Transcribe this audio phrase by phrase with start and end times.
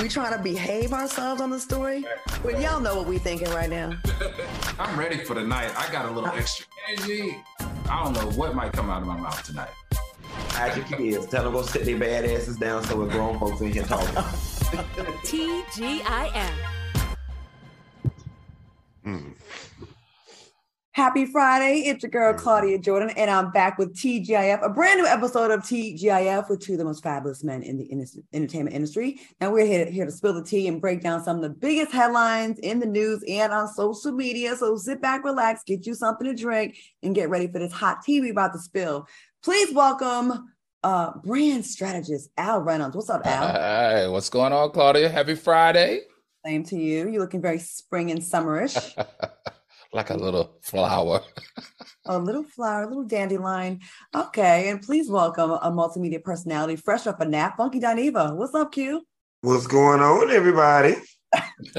[0.00, 2.04] We trying to behave ourselves on the story?
[2.42, 3.92] Well, y'all know what we thinking right now.
[4.78, 5.70] I'm ready for the night.
[5.76, 7.36] I got a little extra energy.
[7.88, 9.70] I don't know what might come out of my mouth tonight.
[10.50, 11.26] Hide your kids.
[11.26, 14.14] Tell them go sit their bad asses down so we're grown folks in here talking.
[15.24, 16.72] TGIF.
[20.94, 21.84] Happy Friday.
[21.86, 25.60] It's your girl, Claudia Jordan, and I'm back with TGIF, a brand new episode of
[25.60, 29.18] TGIF with two of the most fabulous men in the in- entertainment industry.
[29.40, 31.92] And we're here, here to spill the tea and break down some of the biggest
[31.92, 34.54] headlines in the news and on social media.
[34.54, 38.02] So sit back, relax, get you something to drink, and get ready for this hot
[38.04, 39.08] tea we're about to spill.
[39.42, 40.52] Please welcome
[40.82, 42.94] uh, brand strategist Al Reynolds.
[42.94, 43.48] What's up, Al?
[43.48, 45.08] Hey, what's going on, Claudia?
[45.08, 46.02] Happy Friday.
[46.44, 47.08] Same to you.
[47.08, 48.76] You're looking very spring and summerish.
[49.92, 51.20] like a little flower.
[52.06, 53.80] a little flower, a little dandelion.
[54.14, 58.34] Okay, and please welcome a multimedia personality fresh off a nap, Funky Dineva.
[58.34, 59.02] What's up, Q?
[59.42, 60.94] What's going on, everybody?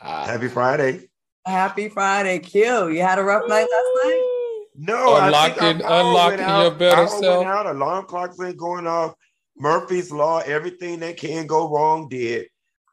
[0.00, 1.08] Happy Friday.
[1.44, 2.88] Happy Friday, Q.
[2.88, 4.38] You had a rough night last night?
[4.76, 6.62] No, Unlocking- I think unlocking out.
[6.62, 7.38] your better self.
[7.44, 7.66] Went out.
[7.66, 9.14] Alarm clocks ain't going off.
[9.58, 12.46] Murphy's law, everything that can go wrong did.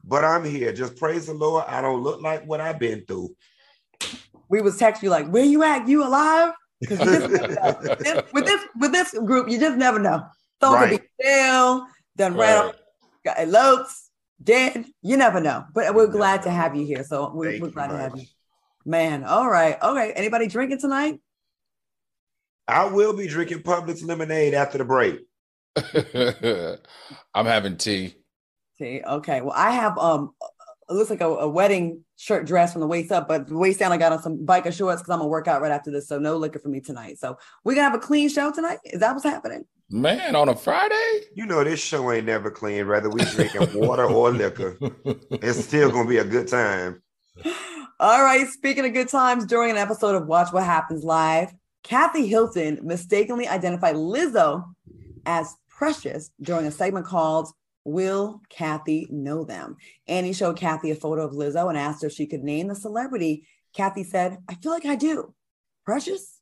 [0.09, 0.73] But I'm here.
[0.73, 1.65] Just praise the Lord.
[1.67, 3.35] I don't look like what I've been through.
[4.49, 5.88] We was texting you like, "Where you at?
[5.88, 6.53] You alive?"
[6.88, 7.95] 'Cause you just never know.
[7.99, 10.23] This- with this with this group, you just never know.
[10.61, 11.02] Someone could Right.
[11.19, 11.85] be jail,
[12.17, 12.69] done ran Right.
[12.69, 12.75] up,
[13.23, 14.09] got elopes,
[14.43, 14.85] dead.
[15.03, 15.65] You never know.
[15.73, 17.03] But we're glad to have you here.
[17.03, 18.02] So we're, we're glad to much.
[18.02, 18.25] have you.
[18.85, 20.11] Man, all right, okay.
[20.13, 21.21] Anybody drinking tonight?
[22.67, 25.19] I will be drinking Publix lemonade after the break.
[27.35, 28.15] I'm having tea.
[28.80, 29.41] See, okay.
[29.41, 30.31] Well, I have um,
[30.89, 33.80] it looks like a, a wedding shirt dress from the waist up, but the waist
[33.80, 36.08] down, I got on some biker shorts because I'm gonna work out right after this.
[36.08, 37.19] So no liquor for me tonight.
[37.19, 38.80] So we're gonna have a clean show tonight.
[38.86, 39.66] Is that what's happening?
[39.91, 41.21] Man, on a Friday?
[41.36, 44.77] You know this show ain't never clean, whether we drinking water or liquor.
[45.31, 47.02] It's still gonna be a good time.
[47.99, 48.47] All right.
[48.47, 51.53] Speaking of good times, during an episode of Watch What Happens Live,
[51.83, 54.64] Kathy Hilton mistakenly identified Lizzo
[55.26, 57.52] as Precious during a segment called
[57.85, 59.77] Will Kathy Know Them?
[60.07, 63.47] Annie showed Kathy a photo of Lizzo and asked if she could name the celebrity.
[63.73, 65.33] Kathy said, I feel like I do.
[65.85, 66.39] Precious?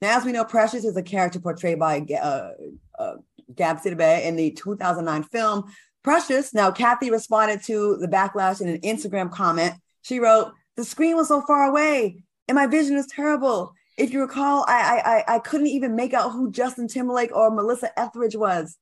[0.00, 2.50] Now, as we know, Precious is a character portrayed by uh,
[2.98, 3.14] uh,
[3.54, 5.64] Gab Sidibe in the 2009 film
[6.02, 6.54] Precious.
[6.54, 9.74] Now, Kathy responded to the backlash in an Instagram comment.
[10.02, 13.72] She wrote, The screen was so far away and my vision is terrible.
[13.98, 17.98] If you recall, I, I- I couldn't even make out who Justin Timberlake or Melissa
[17.98, 18.76] Etheridge was.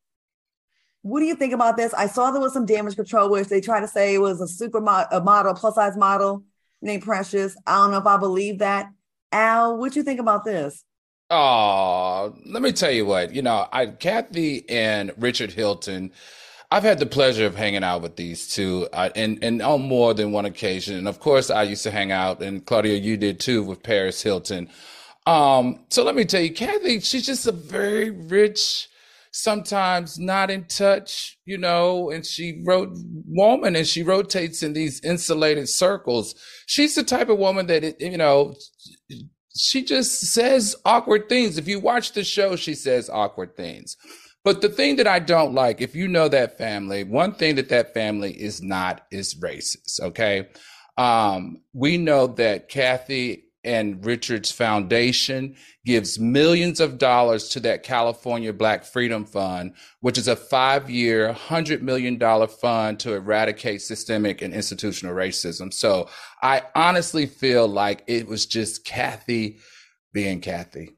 [1.05, 1.93] What do you think about this?
[1.93, 4.49] I saw there was some damage control, which they try to say it was a
[4.49, 6.45] super mo- a model, plus size model
[6.81, 7.55] named Precious.
[7.67, 8.91] I don't know if I believe that.
[9.31, 10.83] Al, what do you think about this?
[11.29, 16.11] Oh, let me tell you what, you know, I Kathy and Richard Hilton,
[16.71, 20.15] I've had the pleasure of hanging out with these two, uh, and and on more
[20.15, 20.97] than one occasion.
[20.97, 24.23] And of course, I used to hang out, and Claudia, you did too, with Paris
[24.23, 24.71] Hilton.
[25.27, 28.89] Um, so let me tell you, Kathy, she's just a very rich,
[29.35, 32.97] sometimes not in touch, you know, and she wrote
[33.27, 36.37] woman and she rotates in these insulated circles.
[36.67, 38.55] She's the type of woman that, it, you know,
[39.57, 41.59] she just says awkward things.
[41.59, 43.97] If you watch the show, she says awkward things.
[44.45, 47.71] But the thing that I don't like, if you know that family, one thing that
[47.71, 50.01] that family is not is racist.
[50.01, 50.49] Okay.
[50.97, 58.53] Um, we know that Kathy and Richard's foundation gives millions of dollars to that California
[58.53, 64.55] Black Freedom Fund, which is a five year, $100 million fund to eradicate systemic and
[64.55, 65.73] institutional racism.
[65.73, 66.09] So
[66.43, 69.59] I honestly feel like it was just Kathy
[70.13, 70.91] being Kathy.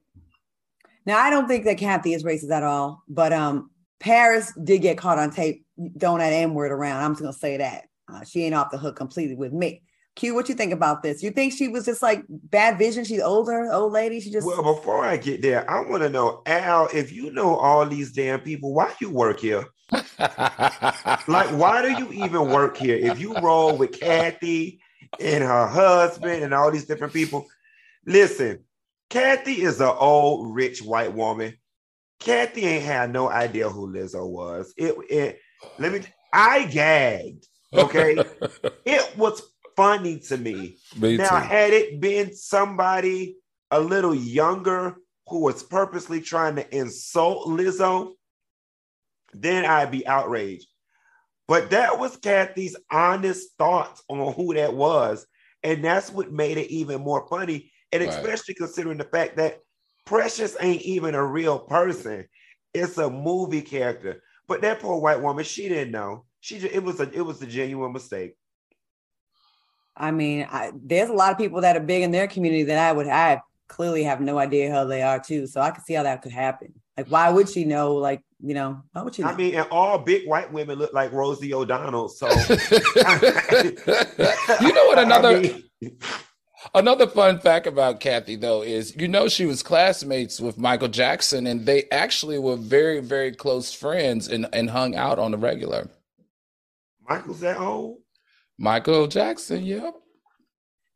[1.04, 4.98] Now, I don't think that Kathy is racist at all, but um, Paris did get
[4.98, 5.64] caught on tape
[6.00, 7.02] throwing that N word around.
[7.02, 9.82] I'm just gonna say that uh, she ain't off the hook completely with me.
[10.16, 11.22] Q, what do you think about this?
[11.22, 13.04] You think she was just like bad vision?
[13.04, 14.18] She's older, old lady.
[14.18, 17.54] She just Well, before I get there, I want to know, Al, if you know
[17.54, 19.66] all these damn people, why you work here?
[21.28, 22.96] Like, why do you even work here?
[22.96, 24.80] If you roll with Kathy
[25.20, 27.46] and her husband and all these different people,
[28.06, 28.60] listen,
[29.10, 31.54] Kathy is an old rich white woman.
[32.20, 34.72] Kathy ain't had no idea who Lizzo was.
[34.76, 35.40] It, it
[35.78, 36.00] let me
[36.32, 37.46] I gagged.
[37.74, 38.16] Okay.
[38.84, 39.42] it was
[39.76, 40.78] funny to me.
[40.96, 41.46] Me now, too.
[41.46, 43.36] had it been somebody
[43.70, 44.96] a little younger
[45.28, 48.12] who was purposely trying to insult Lizzo,
[49.32, 50.66] then I'd be outraged.
[51.48, 55.26] But that was Kathy's honest thoughts on who that was.
[55.62, 57.72] And that's what made it even more funny.
[57.92, 58.12] And Right.
[58.12, 59.60] especially considering the fact that
[60.04, 62.28] Precious ain't even a real person,
[62.72, 64.22] it's a movie character.
[64.46, 66.24] But that poor white woman, she didn't know.
[66.40, 68.36] She just, it was a it was a genuine mistake.
[69.96, 72.78] I mean, I, there's a lot of people that are big in their community that
[72.78, 75.46] I would I clearly have no idea how they are too.
[75.46, 76.74] So I can see how that could happen.
[76.96, 77.94] Like, why would she know?
[77.94, 79.22] Like, you know, why would she?
[79.22, 79.28] Know?
[79.28, 82.08] I mean, and all big white women look like Rosie O'Donnell.
[82.08, 82.34] So you
[84.72, 84.98] know what?
[84.98, 85.28] Another.
[85.28, 85.62] I mean,
[86.74, 91.46] Another fun fact about Kathy, though, is you know she was classmates with Michael Jackson,
[91.46, 95.88] and they actually were very, very close friends and, and hung out on the regular.
[97.08, 97.98] Michael's that old?
[98.58, 99.94] Michael Jackson, yep.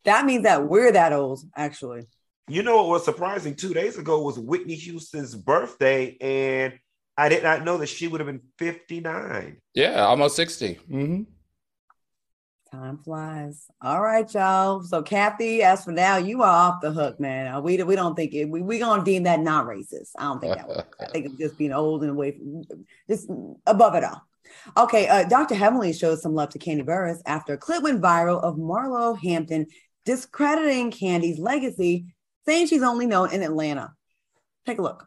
[0.05, 2.05] That means that we're that old, actually.
[2.49, 3.55] You know what was surprising?
[3.55, 6.75] Two days ago was Whitney Houston's birthday, and
[7.17, 9.59] I did not know that she would have been 59.
[9.75, 10.81] Yeah, almost 60.
[10.91, 11.23] Mm-hmm.
[12.73, 13.67] Time flies.
[13.83, 14.83] All right, y'all.
[14.83, 17.49] So, Kathy, as for now, you are off the hook, man.
[17.49, 18.45] Uh, we we don't think it.
[18.45, 20.11] We we gonna deem that not racist.
[20.17, 20.69] I don't think that.
[20.69, 20.97] Works.
[21.01, 22.63] I think it's just being old and away, from,
[23.09, 23.29] just
[23.67, 24.23] above it all.
[24.77, 25.55] Okay, uh, Dr.
[25.55, 29.67] Heavenly shows some love to Kandi Burruss after a clip went viral of Marlo Hampton
[30.05, 32.07] discrediting Kandi's legacy,
[32.47, 33.93] saying she's only known in Atlanta.
[34.67, 35.07] Take a look.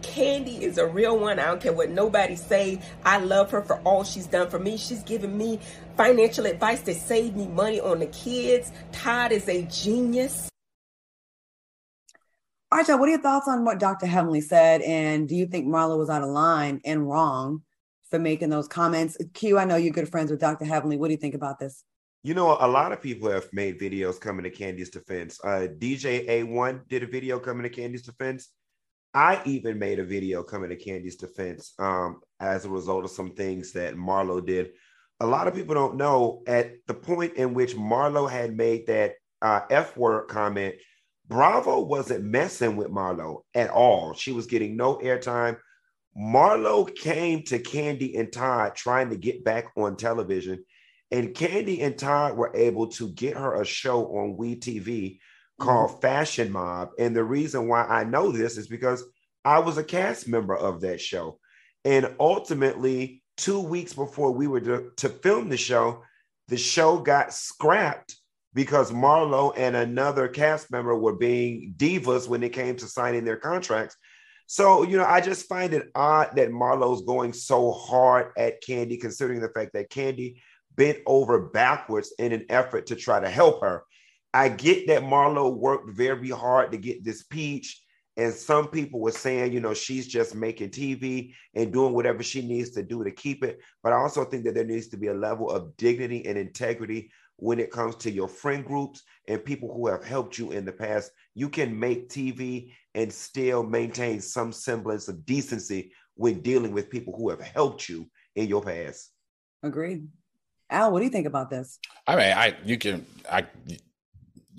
[0.00, 1.38] Kandi is a real one.
[1.38, 2.80] I don't care what nobody say.
[3.04, 4.76] I love her for all she's done for me.
[4.76, 5.60] She's given me
[5.96, 8.72] financial advice to save me money on the kids.
[8.92, 10.48] Todd is a genius.
[12.70, 14.06] All right, what are your thoughts on what Dr.
[14.06, 14.82] Heavenly said?
[14.82, 17.62] And do you think Marlo was out of line and wrong
[18.10, 19.16] for making those comments?
[19.34, 20.64] Q, I know you're good friends with Dr.
[20.64, 20.96] Heavenly.
[20.96, 21.84] What do you think about this?
[22.22, 25.38] You know, a lot of people have made videos coming to Kandi's defense.
[25.44, 28.48] Uh, DJ A1 did a video coming to Kandi's defense.
[29.14, 33.30] I even made a video coming to Kandi's defense um, as a result of some
[33.30, 34.72] things that Marlo did.
[35.20, 39.14] A lot of people don't know at the point in which Marlo had made that
[39.40, 40.74] uh, F word comment,
[41.28, 44.12] Bravo wasn't messing with Marlo at all.
[44.14, 45.56] She was getting no airtime.
[46.18, 50.64] Marlo came to Kandi and Todd trying to get back on television,
[51.10, 55.18] and Kandi and Todd were able to get her a show on WeTV
[55.60, 56.00] called mm-hmm.
[56.00, 56.90] Fashion Mob.
[56.98, 59.04] And the reason why I know this is because
[59.44, 61.38] I was a cast member of that show.
[61.84, 66.02] And ultimately, two weeks before we were to, to film the show,
[66.48, 68.16] the show got scrapped
[68.54, 73.36] because Marlo and another cast member were being divas when it came to signing their
[73.36, 73.96] contracts.
[74.46, 79.00] So, you know, I just find it odd that Marlo's going so hard at Kandi,
[79.00, 80.36] considering the fact that Kandi
[80.76, 83.82] bent over backwards in an effort to try to help her.
[84.32, 87.82] I get that Marlo worked very hard to get this peach.
[88.18, 92.46] And some people were saying, you know, she's just making TV and doing whatever she
[92.46, 93.58] needs to do to keep it.
[93.82, 97.10] But I also think that there needs to be a level of dignity and integrity
[97.38, 100.72] when it comes to your friend groups and people who have helped you in the
[100.72, 101.10] past.
[101.34, 107.14] You can make TV and still maintain some semblance of decency when dealing with people
[107.16, 109.10] who have helped you in your past.
[109.62, 110.08] Agreed.
[110.70, 111.78] Al, what do you think about this?
[112.06, 113.46] I mean, I you can I, I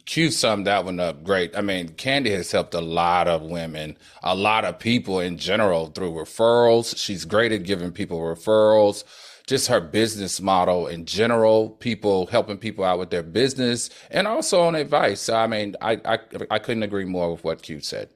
[0.05, 1.55] Q summed that one up great.
[1.55, 5.87] I mean, Kandi has helped a lot of women, a lot of people in general
[5.87, 6.95] through referrals.
[6.95, 9.03] She's great at giving people referrals.
[9.47, 14.61] Just her business model in general, people helping people out with their business, and also
[14.61, 15.21] on advice.
[15.21, 16.19] So, I mean, I, I
[16.51, 18.09] I couldn't agree more with what Q said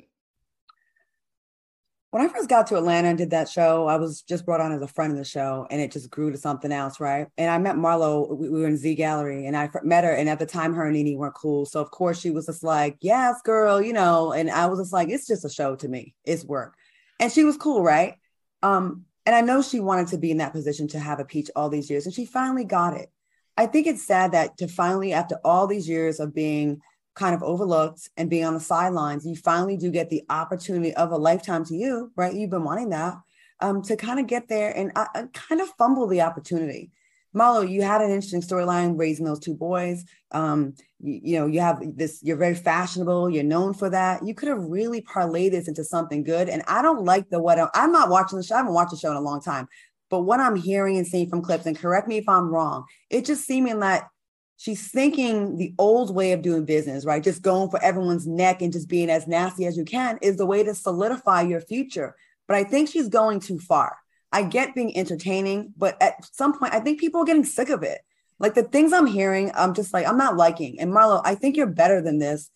[2.12, 4.74] when I first got to Atlanta and did that show, I was just brought on
[4.74, 7.28] as a friend of the show, and it just grew to something else, right?
[7.38, 8.38] And I met Marlo.
[8.38, 10.11] We, were in Z Gallery, and I met her.
[10.11, 12.64] And at the time, her and Nene weren't cool, so of course she was just
[12.64, 14.33] like, "Yes, girl," you know.
[14.33, 16.14] And I was just like, "It's just a show to me.
[16.26, 16.76] It's work."
[17.18, 18.16] And she was cool, right?
[18.61, 21.50] Um, and I know she wanted to be in that position to have a peach
[21.56, 23.09] all these years, and she finally got it.
[23.56, 26.81] I think it's sad that to finally, after all these years of being
[27.16, 31.11] kind of overlooked and being on the sidelines, you finally do get the opportunity of
[31.14, 32.33] a lifetime to you, right?
[32.33, 33.16] You've been wanting that
[33.61, 36.92] um, to kind of get there and uh, uh, kind of fumble the opportunity.
[37.35, 40.04] Marlo, you had an interesting storyline raising those two boys.
[40.31, 44.26] Um, you, you, know, you have this, you're very fashionable, you're known for that.
[44.26, 46.50] You could have really parlayed this into something good.
[46.50, 48.97] And I don't like the what I'm not watching the show, I haven't watched the
[48.97, 49.68] show in a long time.
[50.09, 53.26] But what I'm hearing and seeing from clips, and correct me if I'm wrong, it
[53.26, 54.09] just seeming that
[54.57, 57.23] she's thinking the old way of doing business, right?
[57.23, 60.45] Just going for everyone's neck and just being as nasty as you can is the
[60.45, 62.16] way to solidify your future.
[62.47, 63.97] But I think she's going too far.
[64.31, 67.83] I get being entertaining, but at some point, I think people are getting sick of
[67.83, 68.02] it.
[68.40, 70.80] Like the things I'm hearing, I'm just like, I'm not liking.
[70.80, 72.50] And Marlo, I think you're better than this.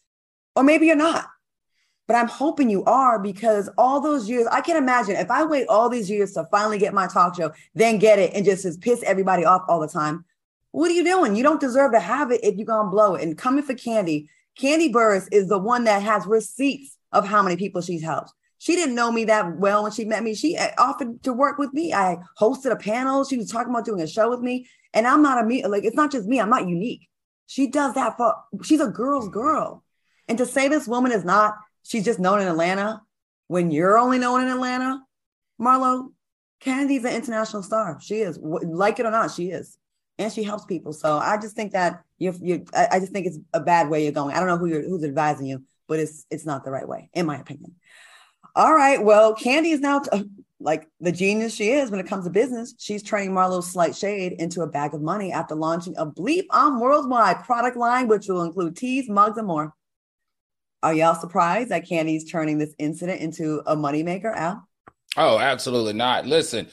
[0.56, 1.28] Or maybe you're not.
[2.08, 5.68] But I'm hoping you are because all those years, I can imagine if I wait
[5.68, 8.82] all these years to finally get my talk show, then get it and just, just
[8.82, 10.24] piss everybody off all the time,
[10.72, 11.36] what are you doing?
[11.36, 13.24] You don't deserve to have it if you're gonna blow it.
[13.24, 14.28] And coming for Kandi,
[14.60, 18.34] Kandi Burruss is the one that has receipts of how many people she's helped.
[18.66, 20.34] She didn't know me that well when she met me.
[20.34, 21.94] She uh, offered to work with me.
[21.94, 23.24] I hosted a panel.
[23.24, 24.68] She was talking about doing a show with me.
[24.92, 26.42] And I'm not a me, like, it's not just me.
[26.42, 27.08] I'm not unique.
[27.46, 29.84] She does that for, she's a girl's girl.
[30.28, 31.54] And to say this woman is not,
[31.84, 33.04] she's just known in Atlanta
[33.46, 35.00] when you're only known in Atlanta,
[35.62, 36.14] Marlo,
[36.60, 38.00] Kandi's an international star.
[38.02, 39.78] She is, like it or not, she is.
[40.18, 40.92] And she helps people.
[40.92, 44.12] So I just think that you, you, I just think it's a bad way you're
[44.12, 44.36] going.
[44.36, 47.12] I don't know who you're, who's advising you, but it's, it's not the right way,
[47.14, 47.76] in my opinion.
[48.56, 49.04] All right.
[49.04, 52.74] Well, Kandi is now t- like the genius she is when it comes to business.
[52.80, 56.80] She's turning Marlo's slight shade into a bag of money after launching a Bleep on
[56.80, 59.74] worldwide product line, which will include teas, mugs, and more.
[60.82, 64.68] Are y'all surprised that Kandi's turning this incident into a moneymaker, Al?
[65.18, 66.26] Oh, absolutely not.
[66.26, 66.68] Listen,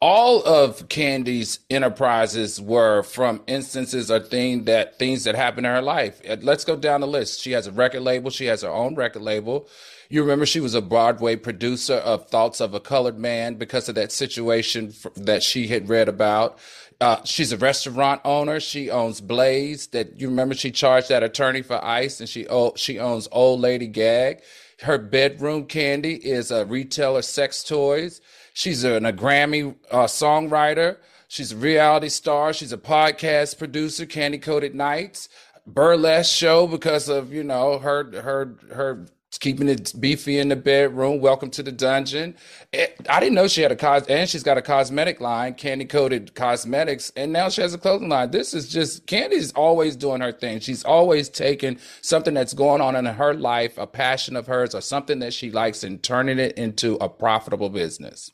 [0.00, 5.80] all of Kandi's enterprises were from instances or thing that things that happened in her
[5.80, 6.20] life.
[6.28, 7.40] Uh, let's go down the list.
[7.40, 8.30] She has a record label.
[8.30, 9.68] She has her own record label.
[10.12, 13.94] You remember she was a Broadway producer of Thoughts of a Colored Man because of
[13.94, 16.58] that situation that she had read about.
[17.00, 18.60] Uh, she's a restaurant owner.
[18.60, 19.86] She owns Blaze.
[19.86, 23.86] That you remember she charged that attorney for ice, and she she owns Old Lady
[23.86, 24.36] Gang.
[24.82, 28.20] Her Bedroom Kandi is a retailer sex toys.
[28.52, 30.98] She's an, a Grammy uh, songwriter.
[31.28, 32.52] She's a reality star.
[32.52, 34.04] She's a podcast producer.
[34.04, 35.30] Kandi Koated Nights
[35.66, 39.06] burlesque show because of you know her her her
[39.40, 41.20] keeping it beefy in the bedroom.
[41.20, 42.36] Welcome to the dungeon.
[42.72, 45.88] It, I didn't know she had a cos, and she's got a cosmetic line, Kandi
[45.88, 48.30] Koated Cosmetics, and now she has a clothing line.
[48.30, 50.60] This is just Kandi's always doing her thing.
[50.60, 54.80] She's always taking something that's going on in her life, a passion of hers, or
[54.80, 58.30] something that she likes, and turning it into a profitable business.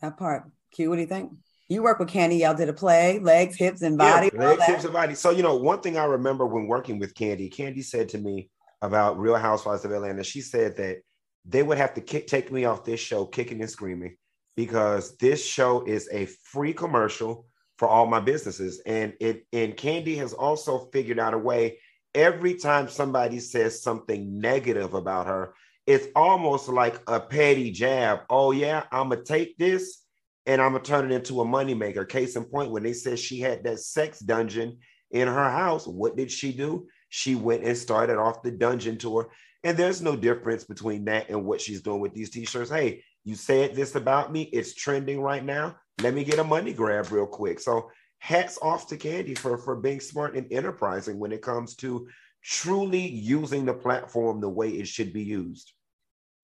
[0.00, 0.90] That part, Q.
[0.90, 1.32] What do you think?
[1.74, 2.38] You work with Kandi.
[2.38, 4.30] Y'all did a play, legs, hips, and body.
[4.32, 5.14] Yeah, legs, hips, and body.
[5.14, 8.48] So you know, one thing I remember when working with Kandi, Kandi said to me
[8.80, 10.22] about Real Housewives of Atlanta.
[10.22, 10.98] She said that
[11.44, 14.16] they would have to kick, take me off this show kicking and screaming
[14.56, 18.80] because this show is a free commercial for all my businesses.
[18.86, 21.78] And it and Kandi has also figured out a way
[22.14, 25.54] every time somebody says something negative about her,
[25.86, 28.20] it's almost like a petty jab.
[28.30, 30.03] Oh, yeah, I'm gonna take this
[30.46, 32.08] and I'm gonna turn it into a moneymaker.
[32.08, 34.78] Case in point, when they said she had that sex dungeon
[35.10, 36.86] in her house, what did she do?
[37.14, 39.30] she went and started off the dungeon tour.
[39.62, 42.68] And there's no difference between that and what she's doing with these t-shirts.
[42.68, 45.76] Hey, you said this about me, it's trending right now.
[46.02, 47.60] Let me get a money grab real quick.
[47.60, 52.08] So hats off to Kandi for, for being smart and enterprising when it comes to
[52.42, 55.72] truly using the platform the way it should be used.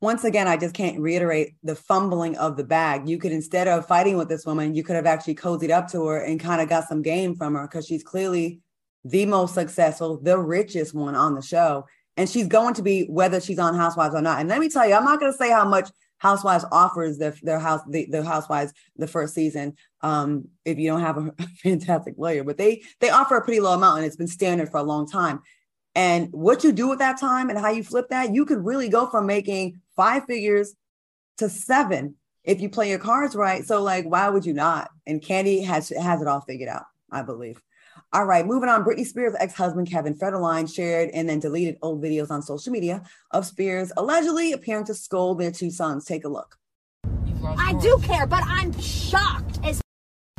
[0.02, 3.06] Once again, I just can't reiterate the fumbling of the bag.
[3.06, 6.06] You could, instead of fighting with this woman, you could have actually cozied up to
[6.06, 8.60] her and kind of got some game from her because she's clearly
[9.04, 11.86] the most successful, the richest one on the show.
[12.16, 14.40] And she's going to be whether she's on Housewives or not.
[14.40, 17.34] And let me tell you, I'm not going to say how much Housewives offers their
[17.42, 19.74] their house the, the Housewives the first season.
[20.02, 23.74] Um, if you don't have a fantastic lawyer, but they they offer a pretty low
[23.74, 25.40] amount, and it's been standard for a long time.
[25.94, 28.88] And what you do with that time and how you flip that, you could really
[28.88, 30.74] go from making five figures
[31.36, 33.66] to seven if you play your cards right.
[33.66, 34.88] So like, why would you not?
[35.06, 37.60] And Kandi has has it all figured out, I believe.
[38.14, 38.82] All right, moving on.
[38.82, 43.02] Britney Spears' ex husband Kevin Federline shared and then deleted old videos on social media
[43.32, 46.06] of Spears allegedly appearing to scold their two sons.
[46.06, 46.56] Take a look.
[47.44, 49.82] I do care, but I'm shocked as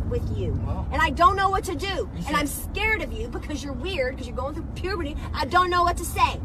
[0.10, 0.52] with you.
[0.92, 2.10] And I don't know what to do.
[2.28, 5.16] And I'm scared of you because you're weird, because you're going through puberty.
[5.34, 6.40] I don't know what to say.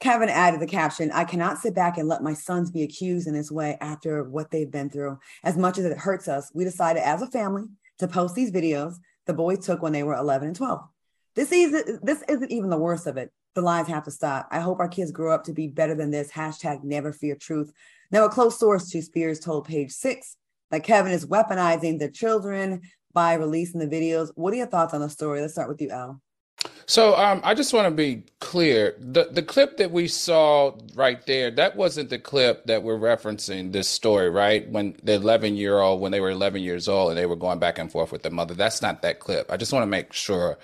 [0.00, 3.34] Kevin added the caption I cannot sit back and let my sons be accused in
[3.34, 5.18] this way after what they've been through.
[5.44, 7.64] As much as it hurts us, we decided as a family
[7.98, 8.94] to post these videos
[9.26, 10.80] the boys took when they were 11 and 12.
[11.36, 13.30] This isn't, this isn't even the worst of it.
[13.54, 14.48] The lies have to stop.
[14.50, 16.32] I hope our kids grow up to be better than this.
[16.32, 17.72] Hashtag never fear truth.
[18.10, 20.36] Now, a close source to Spears told page six
[20.70, 22.80] that Kevin is weaponizing the children
[23.12, 24.30] by releasing the videos.
[24.34, 25.40] What are your thoughts on the story?
[25.40, 26.20] Let's start with you, Al.
[26.86, 28.96] So um, I just want to be clear.
[28.98, 33.72] The the clip that we saw right there, that wasn't the clip that we're referencing
[33.72, 34.68] this story, right?
[34.68, 37.60] When the 11 year old, when they were 11 years old and they were going
[37.60, 38.54] back and forth with the mother.
[38.54, 39.50] That's not that clip.
[39.52, 40.58] I just want to make sure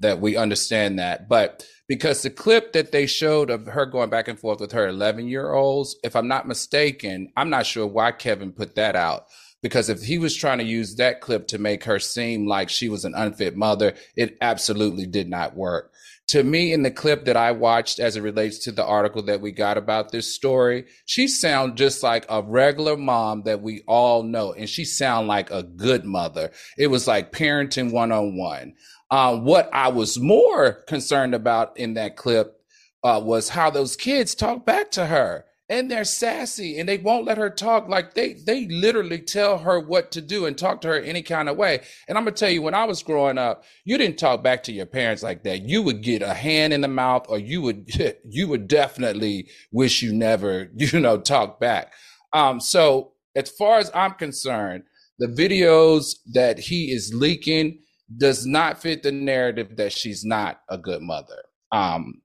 [0.00, 1.28] that we understand that.
[1.28, 4.88] But because the clip that they showed of her going back and forth with her
[4.88, 9.26] 11 year olds, if I'm not mistaken, I'm not sure why Kevin put that out
[9.62, 12.88] because if he was trying to use that clip to make her seem like she
[12.88, 15.92] was an unfit mother, it absolutely did not work.
[16.28, 19.40] To me, in the clip that I watched as it relates to the article that
[19.40, 24.22] we got about this story, she sound just like a regular mom that we all
[24.22, 24.52] know.
[24.52, 26.52] And she sound like a good mother.
[26.78, 28.74] It was like parenting one on one.
[29.10, 32.60] what I was more concerned about in that clip
[33.02, 37.24] uh, was how those kids talk back to her and they're sassy and they won't
[37.24, 37.88] let her talk.
[37.88, 41.48] Like they they literally tell her what to do and talk to her any kind
[41.48, 41.80] of way.
[42.08, 44.72] And i'm gonna tell you when i was growing up you didn't talk back to
[44.72, 45.62] your parents like that.
[45.62, 47.88] You would get a hand in the mouth or you would
[48.28, 51.92] you would definitely wish you never you know talk back.
[52.32, 54.82] Um so as far as i'm concerned
[55.20, 57.78] the videos that he is leaking
[58.16, 61.44] does not fit the narrative that she's not a good mother.
[61.70, 62.22] Um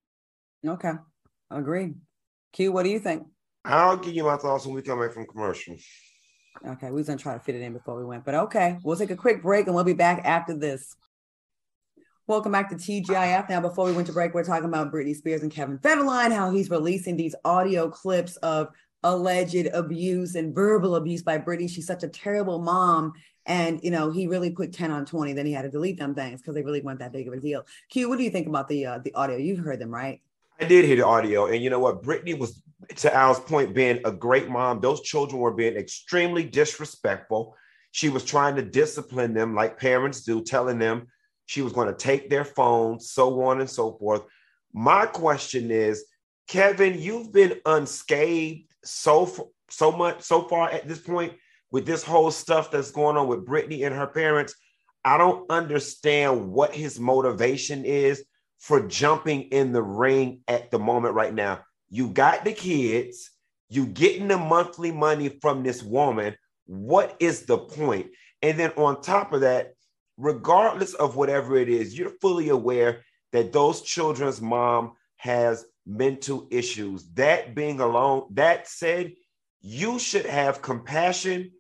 [0.68, 0.94] okay
[1.52, 1.94] agree.
[2.52, 3.28] Q what do you think
[3.66, 5.76] I'll give you my thoughts when we come back from commercial.
[6.66, 8.96] Okay, we was gonna try to fit it in before we went, but okay, we'll
[8.96, 10.96] take a quick break and we'll be back after this.
[12.28, 13.50] Welcome back to TGIF.
[13.50, 16.50] Now, before we went to break, we're talking about Britney Spears and Kevin Federline, how
[16.50, 18.70] he's releasing these audio clips of
[19.04, 21.70] alleged abuse and verbal abuse by Britney.
[21.70, 23.14] She's such a terrible mom.
[23.46, 25.34] And you know, he really put 10 on 20.
[25.34, 27.40] Then he had to delete them things because they really weren't that big of a
[27.40, 27.64] deal.
[27.90, 29.38] Q, what do you think about the uh, the audio?
[29.38, 30.22] You've heard them, right?
[30.60, 32.02] I did hear the audio, and you know what?
[32.02, 32.62] Britney was,
[32.98, 34.82] to Al's point, being a great mom.
[34.82, 37.56] Those children were being extremely disrespectful.
[37.92, 41.08] She was trying to discipline them like parents do, telling them
[41.46, 44.24] she was going to take their phones, so on and so forth.
[44.74, 46.06] My question is,
[46.48, 51.34] Kevin, you've been unscathed so so much so far at this point
[51.72, 54.54] with this whole stuff that's going on with Britney and her parents.
[55.04, 58.24] I don't understand what his motivation is
[58.60, 61.62] for jumping in the ring at the moment right now.
[61.96, 63.32] You got the kids,
[63.70, 66.36] you getting the monthly money from this woman.
[66.66, 68.08] What is the point?
[68.42, 69.76] And then on top of that,
[70.18, 77.06] regardless of whatever it is, you're fully aware that those children's mom has mental issues.
[77.14, 79.14] That being alone, that said,
[79.62, 81.52] you should have compassion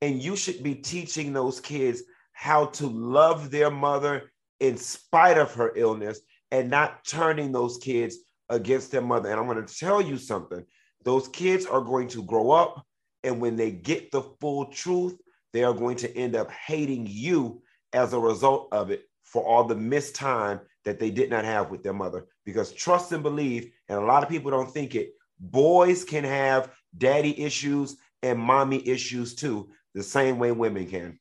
[0.00, 5.52] and you should be teaching those kids how to love their mother in spite of
[5.52, 6.18] her illness
[6.50, 8.16] and not turning those kids
[8.52, 9.30] against their mother.
[9.30, 10.64] And I'm going to tell you something
[11.04, 12.86] those kids are going to grow up,
[13.24, 15.18] and when they get the full truth,
[15.52, 19.64] they are going to end up hating you as a result of it for all
[19.64, 22.26] the missed time that they did not have with their mother.
[22.44, 26.70] Because trust and believe, and a lot of people don't think it, boys can have
[26.96, 31.18] daddy issues and mommy issues too, the same way women can.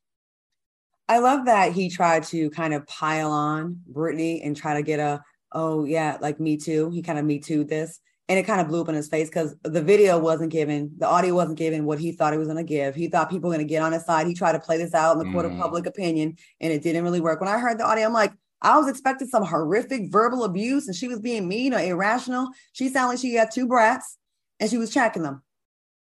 [1.10, 4.99] I love that he tried to kind of pile on Britney and try to get
[4.99, 6.89] a, oh yeah, like me too.
[6.91, 7.99] He kind of me too this.
[8.29, 11.07] And it kind of blew up in his face because the video wasn't given, the
[11.07, 12.95] audio wasn't given what he thought he was going to give.
[12.95, 14.25] He thought people were going to get on his side.
[14.25, 15.33] He tried to play this out in the mm.
[15.33, 15.59] court of mm.
[15.59, 17.41] public opinion, and it didn't really work.
[17.41, 20.95] When I heard the audio, I'm like, I was expecting some horrific verbal abuse, and
[20.95, 22.47] she was being mean or irrational.
[22.71, 24.17] She sounded like she had two brats,
[24.61, 25.41] and she was checking them.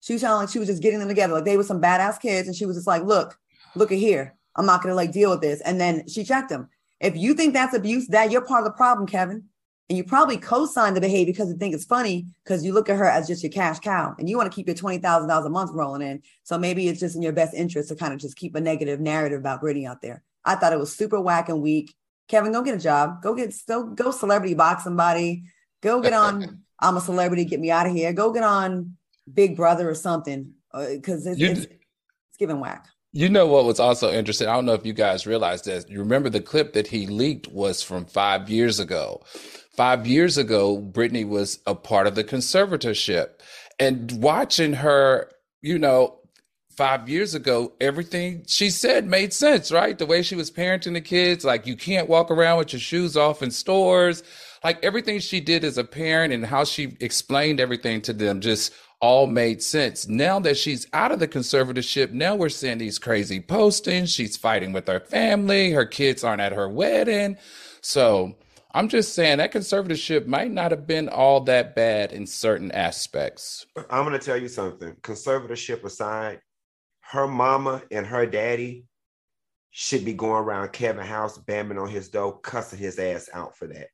[0.02, 2.48] She sounded like she was just getting them together, like they were some badass kids,
[2.48, 3.38] and she was just like, "Look,
[3.76, 4.36] look at here.
[4.58, 5.62] I'm not gonna like deal with this.
[5.62, 6.68] And then she checked him.
[7.00, 9.46] If you think that's abuse, that you're part of the problem, Kevin.
[9.90, 12.98] And you probably co-sign the behavior because you think it's funny because you look at
[12.98, 15.46] her as just your cash cow and you want to keep your twenty thousand dollars
[15.46, 16.22] a month rolling in.
[16.44, 19.00] So maybe it's just in your best interest to kind of just keep a negative
[19.00, 20.24] narrative about Britney out there.
[20.44, 21.96] I thought it was super whack and weak.
[22.28, 23.22] Kevin, go get a job.
[23.22, 25.44] Go get go go celebrity box somebody.
[25.82, 26.64] Go get on.
[26.80, 27.46] I'm a celebrity.
[27.46, 28.12] Get me out of here.
[28.12, 28.98] Go get on
[29.32, 32.88] Big Brother or something because uh, it's, it's, it's giving whack.
[33.18, 34.48] You know what was also interesting?
[34.48, 35.86] I don't know if you guys realized this.
[35.90, 39.24] You remember the clip that he leaked was from five years ago.
[39.76, 43.30] Five years ago, Britney was a part of the conservatorship.
[43.80, 45.32] And watching her,
[45.64, 46.20] you know,
[46.70, 49.98] five years ago, everything she said made sense, right?
[49.98, 53.18] The way she was parenting the kids, like you can't walk around with your shoes
[53.18, 54.22] off in stores.
[54.68, 58.74] Like everything she did as a parent and how she explained everything to them just
[59.00, 60.10] all made sense.
[60.10, 64.14] Now that she's out of the conservatorship, now we're seeing these crazy postings.
[64.14, 65.72] She's fighting with her family.
[65.72, 67.38] Her kids aren't at her wedding.
[67.80, 68.36] So
[68.74, 73.68] I'm just saying that conservatorship might not have been all that bad in certain aspects.
[73.90, 74.96] I'm going to tell you something.
[74.96, 76.42] Conservatorship aside,
[77.12, 78.84] her mama and her daddy
[79.72, 83.68] should be going around Kevin House, bamming on his door, cussing his ass out for
[83.68, 83.88] that.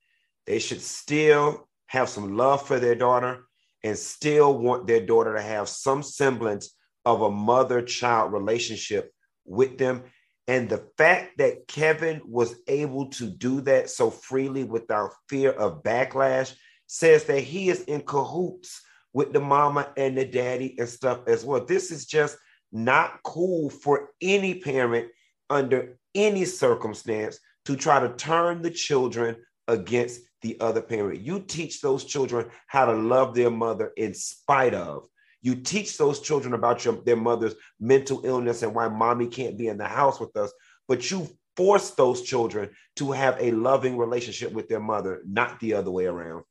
[0.46, 3.46] They should still have some love for their daughter
[3.84, 6.76] and still want their daughter to have some semblance
[7.06, 9.12] of a mother child relationship
[9.46, 10.04] with them.
[10.48, 15.84] And the fact that Kevin was able to do that so freely without fear of
[15.84, 16.54] backlash
[16.88, 18.82] says that he is in cahoots
[19.14, 21.64] with the mama and the daddy and stuff as well.
[21.64, 22.38] This is just
[22.72, 25.10] not cool for any parent
[25.50, 31.22] under any circumstance to try to turn the children against the other parent.
[31.22, 35.08] You teach those children how to love their mother in spite of.
[35.42, 39.68] You teach those children about your, their mother's mental illness and why mommy can't be
[39.68, 40.54] in the house with us.
[40.88, 41.28] But you
[41.58, 46.06] force those children to have a loving relationship with their mother, not the other way
[46.06, 46.44] around.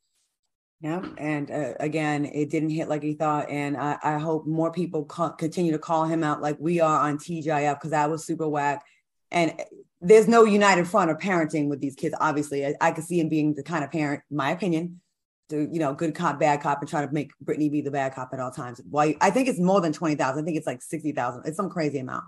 [0.81, 4.72] Yeah, and uh, again, it didn't hit like he thought, and I, I hope more
[4.72, 8.26] people co- continue to call him out like we are on TGIF because that was
[8.26, 8.85] super whack.
[9.31, 9.55] And
[10.02, 12.14] there's no united front of parenting with these kids.
[12.20, 15.00] Obviously, I, I could see him being the kind of parent, my opinion,
[15.48, 18.14] to you know, good cop, bad cop, and trying to make Britney be the bad
[18.14, 18.80] cop at all times.
[18.90, 19.16] Why?
[19.20, 20.42] I think it's more than twenty thousand.
[20.42, 21.44] I think it's like sixty thousand.
[21.46, 22.24] It's some crazy amount.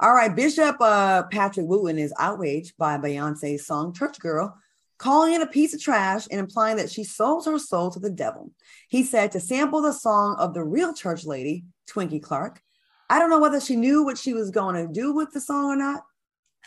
[0.00, 4.56] All right, Bishop uh, Patrick Wooden is outraged by Beyonce's song "Church Girl."
[4.96, 8.08] calling it a piece of trash and implying that she sold her soul to the
[8.08, 8.50] devil.
[8.88, 12.62] He said to sample the song of the real church lady, Twinkie Clark.
[13.10, 15.66] I don't know whether she knew what she was going to do with the song
[15.66, 16.04] or not.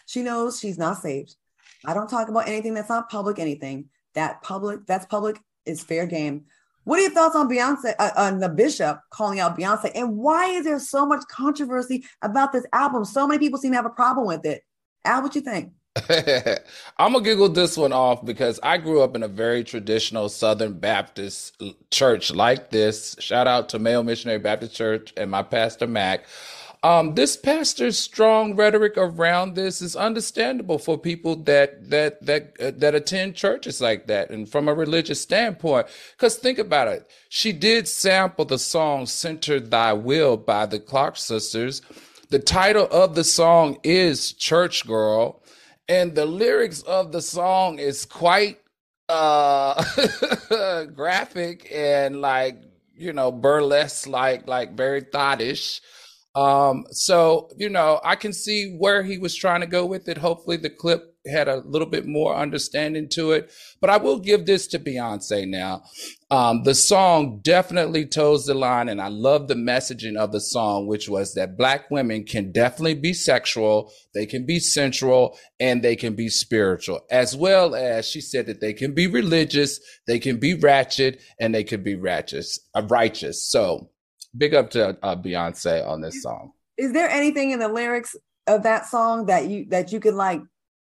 [0.07, 1.35] She knows she's not saved.
[1.85, 6.07] I don't talk about anything that's not public, anything that public, that's public is fair
[6.07, 6.45] game.
[6.85, 9.91] What are your thoughts on Beyonce, uh, on the bishop calling out Beyonce?
[9.93, 13.03] And why is there so much controversy about this album?
[13.03, 14.63] So many people seem to have a problem with it.
[15.03, 15.73] Al, what you think?
[16.97, 20.79] I'm gonna giggle this one off because I grew up in a very traditional Southern
[20.79, 23.15] Baptist church like this.
[23.19, 26.25] Shout out to Male Missionary Baptist Church and my pastor Mac.
[26.83, 32.71] Um, this pastor's strong rhetoric around this is understandable for people that that that uh,
[32.77, 35.87] that attend churches like that, and from a religious standpoint.
[36.15, 41.17] Because think about it, she did sample the song "Center Thy Will" by the Clark
[41.17, 41.81] Sisters.
[42.29, 45.41] The title of the song is "Church Girl."
[45.89, 48.59] and the lyrics of the song is quite
[49.09, 49.81] uh
[50.95, 52.61] graphic and like
[52.95, 55.81] you know burlesque like like very thoughtish
[56.38, 60.17] um so you know i can see where he was trying to go with it
[60.17, 63.52] hopefully the clip had a little bit more understanding to it.
[63.80, 65.84] But I will give this to Beyonce now.
[66.30, 70.88] Um, the song definitely toes the line, and I love the messaging of the song,
[70.88, 75.95] which was that Black women can definitely be sexual, they can be sensual, and they
[75.95, 80.38] can be spiritual, as well as she said that they can be religious, they can
[80.38, 81.97] be ratchet, and they can be.
[81.97, 83.50] Uh, righteous.
[83.52, 83.89] So,
[84.35, 86.51] big up to uh, Beyonce on this song.
[86.77, 88.15] Is there anything in the lyrics
[88.47, 90.41] of that song that you that you could like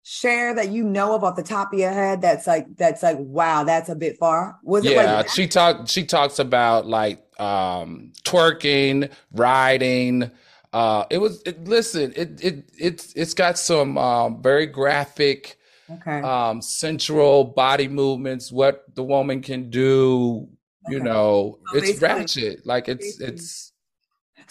[0.05, 3.17] share that you know of off the top of your head that's like that's like
[3.21, 7.23] wow that's a bit far was it yeah like she talked she talks about like
[7.41, 10.29] um twerking riding
[10.73, 15.57] uh it was it, listen it it it's it's got some um very graphic
[15.89, 20.49] okay um sensual body movements what the woman can do
[20.89, 21.05] you okay.
[21.05, 23.73] know so it's ratchet like it's it's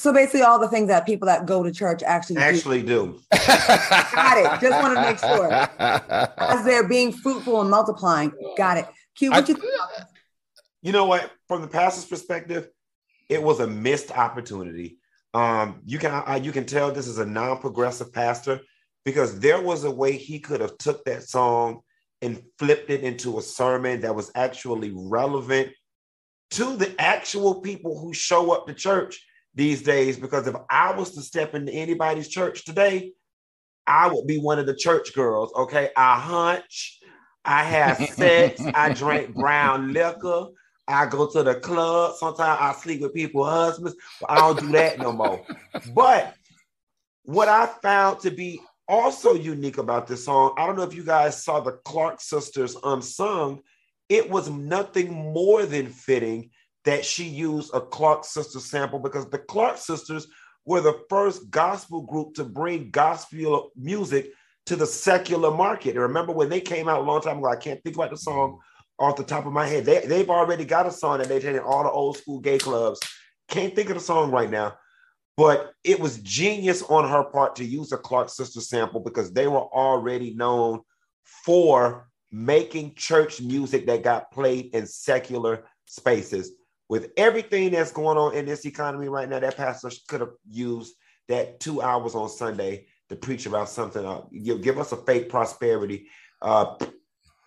[0.01, 3.19] so basically, all the things that people that go to church actually actually do.
[3.21, 3.37] do.
[3.47, 4.61] Got it.
[4.61, 5.53] Just want to make sure
[6.39, 8.31] as they're being fruitful and multiplying.
[8.57, 8.87] Got it.
[9.15, 9.73] Q, what I, you think?
[10.81, 11.29] You know what?
[11.47, 12.69] From the pastor's perspective,
[13.29, 14.97] it was a missed opportunity.
[15.35, 18.61] Um, you can uh, you can tell this is a non-progressive pastor
[19.05, 21.81] because there was a way he could have took that song
[22.21, 25.69] and flipped it into a sermon that was actually relevant
[26.51, 31.11] to the actual people who show up to church these days because if I was
[31.15, 33.11] to step into anybody's church today,
[33.87, 35.51] I would be one of the church girls.
[35.55, 35.89] Okay.
[35.95, 36.99] I hunch,
[37.43, 40.47] I have sex, I drink brown liquor,
[40.87, 42.15] I go to the club.
[42.15, 45.45] Sometimes I sleep with people's husbands, but I don't do that no more.
[45.93, 46.35] But
[47.23, 51.03] what I found to be also unique about this song, I don't know if you
[51.03, 53.61] guys saw the Clark sisters unsung,
[54.11, 56.49] it was nothing more than fitting
[56.83, 60.27] that she used a Clark Sisters sample because the Clark Sisters
[60.65, 64.33] were the first gospel group to bring gospel music
[64.65, 65.91] to the secular market.
[65.91, 68.17] And remember when they came out a long time ago, I can't think about the
[68.17, 68.59] song
[68.99, 69.85] off the top of my head.
[69.85, 72.57] They, they've already got a song that they did in all the old school gay
[72.57, 72.99] clubs.
[73.47, 74.73] Can't think of the song right now.
[75.37, 79.47] But it was genius on her part to use a Clark Sister sample because they
[79.47, 80.81] were already known
[81.45, 86.51] for making church music that got played in secular spaces
[86.89, 90.93] with everything that's going on in this economy right now, that pastor could have used
[91.29, 94.05] that two hours on Sunday to preach about something.
[94.05, 96.07] Uh, give, give us a fake prosperity
[96.41, 96.75] uh,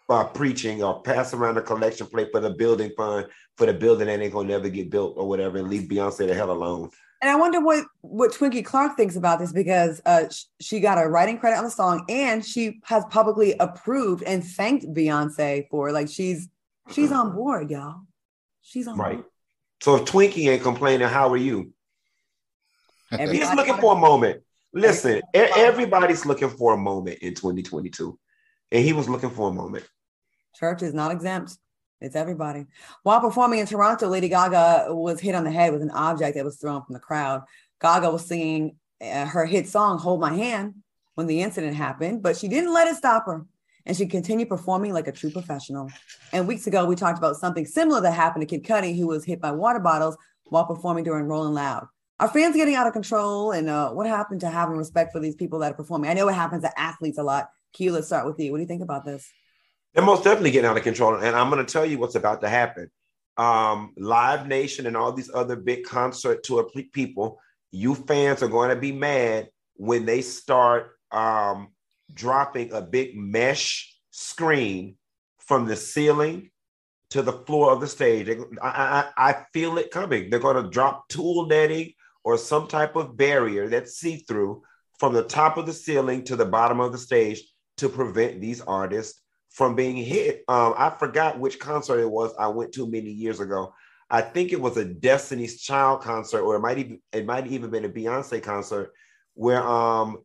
[0.08, 4.06] uh, preaching or pass around a collection plate for the building fund for the building
[4.06, 6.90] that ain't gonna never get built or whatever, and leave Beyonce the hell alone.
[7.24, 10.24] And I wonder what what Twinkie Clark thinks about this because uh,
[10.60, 14.84] she got a writing credit on the song and she has publicly approved and thanked
[14.92, 16.50] Beyonce for like she's
[16.90, 18.02] she's on board, y'all.
[18.60, 19.14] She's on right.
[19.14, 19.26] Board.
[19.80, 21.72] So if Twinkie ain't complaining, how are you?
[23.10, 24.42] Everybody He's looking for a moment.
[24.74, 28.18] Listen, everybody's looking for a moment in 2022.
[28.70, 29.88] And he was looking for a moment.
[30.56, 31.56] Church is not exempt.
[32.04, 32.66] It's everybody.
[33.02, 36.44] While performing in Toronto, Lady Gaga was hit on the head with an object that
[36.44, 37.42] was thrown from the crowd.
[37.80, 40.74] Gaga was singing uh, her hit song, Hold My Hand,
[41.14, 43.46] when the incident happened, but she didn't let it stop her.
[43.86, 45.90] and she continued performing like a true professional.
[46.32, 49.24] And weeks ago, we talked about something similar that happened to Kid Cudi, who was
[49.24, 51.86] hit by water bottles while performing during Rolling Loud.
[52.20, 53.52] Are fans getting out of control?
[53.52, 56.10] And uh, what happened to having respect for these people that are performing?
[56.10, 57.50] I know it happens to athletes a lot.
[57.78, 58.52] Let's start with you.
[58.52, 59.30] What do you think about this?
[59.94, 61.14] They're most definitely getting out of control.
[61.14, 62.90] And I'm going to tell you what's about to happen.
[63.36, 68.70] Um, Live Nation and all these other big concert tour people, you fans are going
[68.70, 71.68] to be mad when they start um,
[72.12, 74.96] dropping a big mesh screen
[75.38, 76.50] from the ceiling
[77.10, 78.28] to the floor of the stage.
[78.60, 78.68] I,
[79.16, 80.30] I, I feel it coming.
[80.30, 81.92] They're going to drop tulle netting
[82.24, 84.62] or some type of barrier that's see through
[84.98, 87.42] from the top of the ceiling to the bottom of the stage
[87.76, 89.20] to prevent these artists
[89.54, 90.42] from being hit.
[90.48, 93.72] Um, I forgot which concert it was I went to many years ago.
[94.10, 97.70] I think it was a Destiny's Child concert, or it might even it might even
[97.70, 98.92] been a Beyonce concert,
[99.34, 100.18] where um,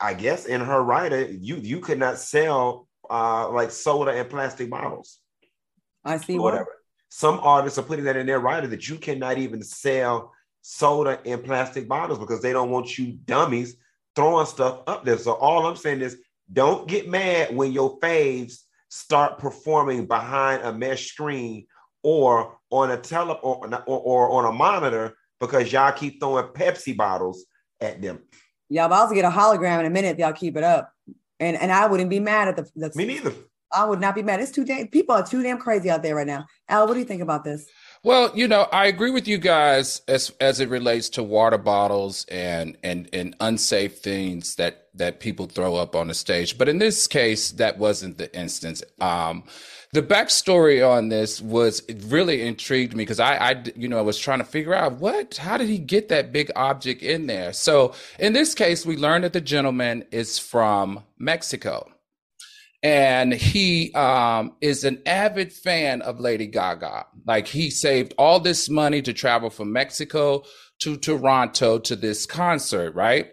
[0.00, 4.70] I guess in her rider you you could not sell uh, like soda and plastic
[4.70, 5.18] bottles.
[6.02, 6.64] I see whatever.
[6.64, 6.76] What?
[7.10, 11.42] Some artists are putting that in their rider that you cannot even sell soda in
[11.42, 13.76] plastic bottles because they don't want you dummies
[14.16, 15.18] throwing stuff up there.
[15.18, 16.16] So all I'm saying is
[16.50, 21.66] don't get mad when your faves start performing behind a mesh screen
[22.02, 26.96] or on a tele or, or, or on a monitor because y'all keep throwing Pepsi
[26.96, 27.44] bottles
[27.80, 28.20] at them.
[28.68, 30.92] Y'all about to get a hologram in a minute if y'all keep it up.
[31.40, 33.32] And and I wouldn't be mad at the, the Me neither.
[33.72, 34.40] I would not be mad.
[34.40, 36.46] It's too damn people are too damn crazy out there right now.
[36.68, 37.66] Al, what do you think about this?
[38.04, 42.24] Well, you know, I agree with you guys as as it relates to water bottles
[42.28, 46.58] and and and unsafe things that that people throw up on the stage.
[46.58, 48.82] But in this case, that wasn't the instance.
[49.00, 49.44] Um,
[49.92, 54.18] the backstory on this was really intrigued me because I, I, you know, I was
[54.18, 57.52] trying to figure out what, how did he get that big object in there?
[57.52, 61.90] So in this case, we learned that the gentleman is from Mexico
[62.82, 67.06] and he um, is an avid fan of Lady Gaga.
[67.26, 70.42] Like he saved all this money to travel from Mexico
[70.80, 73.30] to Toronto to this concert, right?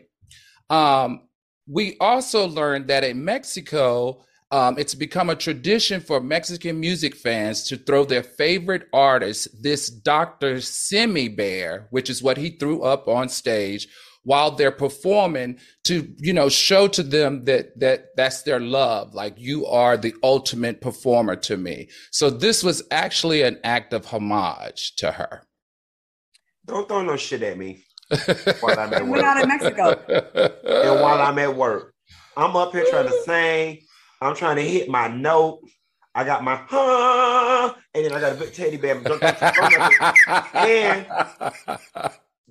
[0.69, 1.21] Um,
[1.69, 7.63] we also learned that in Mexico, um, it's become a tradition for Mexican music fans
[7.65, 10.61] to throw their favorite artist, this Dr.
[10.61, 13.87] Simi Bear, which is what he threw up on stage,
[14.23, 19.33] while they're performing to you know show to them that that that's their love like
[19.37, 24.93] you are the ultimate performer to me so this was actually an act of homage
[24.97, 25.43] to her
[26.67, 27.83] don't throw no shit at me
[28.59, 31.93] while i'm at work we're not in mexico and while i'm at work
[32.37, 33.79] i'm up here trying to sing
[34.21, 35.61] i'm trying to hit my note
[36.15, 38.95] I got my huh, and then I got a big teddy bear.
[40.55, 41.05] and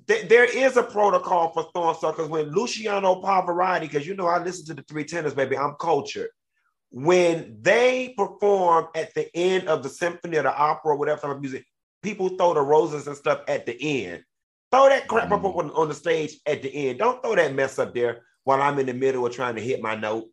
[0.07, 4.43] there is a protocol for throwing stuff because when Luciano Pavarotti, because you know I
[4.43, 6.31] listen to the three tenors, baby, I'm cultured.
[6.91, 11.33] When they perform at the end of the symphony or the opera or whatever type
[11.33, 11.67] of music,
[12.03, 14.25] people throw the roses and stuff at the end.
[14.71, 15.57] Throw that crap up mm.
[15.57, 16.99] on, on the stage at the end.
[16.99, 19.83] Don't throw that mess up there while I'm in the middle of trying to hit
[19.83, 20.29] my note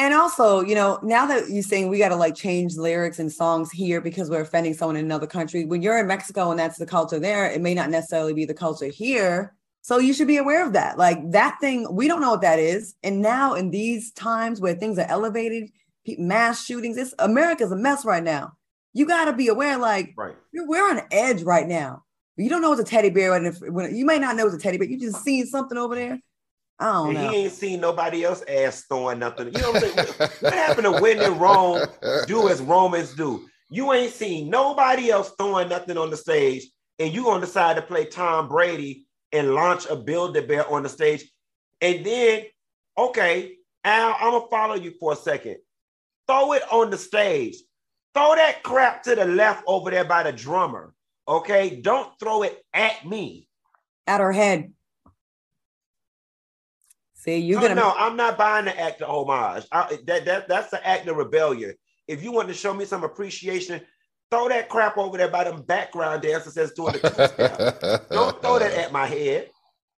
[0.00, 3.30] and also, you know, now that you're saying we got to like change lyrics and
[3.30, 6.78] songs here because we're offending someone in another country, when you're in Mexico and that's
[6.78, 9.54] the culture there, it may not necessarily be the culture here.
[9.82, 10.96] So you should be aware of that.
[10.96, 12.94] Like that thing, we don't know what that is.
[13.02, 15.68] And now in these times where things are elevated,
[16.16, 18.52] mass shootings, it's America's a mess right now.
[18.94, 20.34] You got to be aware, like right.
[20.54, 22.04] we're on edge right now.
[22.40, 24.54] You don't know it's a teddy bear, and if when, you may not know it's
[24.56, 26.20] a teddy bear, you just seen something over there
[26.80, 27.28] I don't know.
[27.28, 29.48] He ain't seen nobody else ass throwing nothing.
[29.48, 30.30] You know what I'm saying?
[30.40, 31.86] what happened to when in Rome
[32.26, 33.46] do as Romans do?
[33.68, 36.66] You ain't seen nobody else throwing nothing on the stage,
[36.98, 41.22] and you gonna decide to play Tom Brady and launch a Build-A-Bear on the stage.
[41.82, 42.44] And then,
[42.96, 45.58] okay, Al, I'm gonna follow you for a second.
[46.26, 47.56] Throw it on the stage.
[48.14, 50.94] Throw that crap to the left over there by the drummer.
[51.26, 53.46] Okay, don't throw it at me.
[54.06, 54.72] At her head.
[57.14, 59.66] See, you no, gonna no, I'm not buying the act of homage.
[59.70, 61.74] I, that, that that's the act of rebellion.
[62.08, 63.82] If you want to show me some appreciation,
[64.30, 68.72] throw that crap over there by them background dancers that's doing the Don't throw that
[68.72, 69.50] at my head.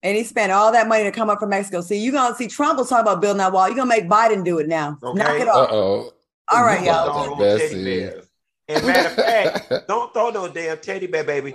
[0.03, 1.83] And he spent all that money to come up from Mexico.
[1.83, 3.69] See, you're gonna see Trump was talking about building that wall.
[3.69, 4.97] You're gonna make Biden do it now.
[5.03, 5.19] Okay.
[5.19, 5.71] Knock it off.
[5.71, 6.13] Uh-oh.
[6.53, 7.37] All right, y'all.
[8.71, 11.55] And matter of fact, don't throw no damn teddy bear, baby.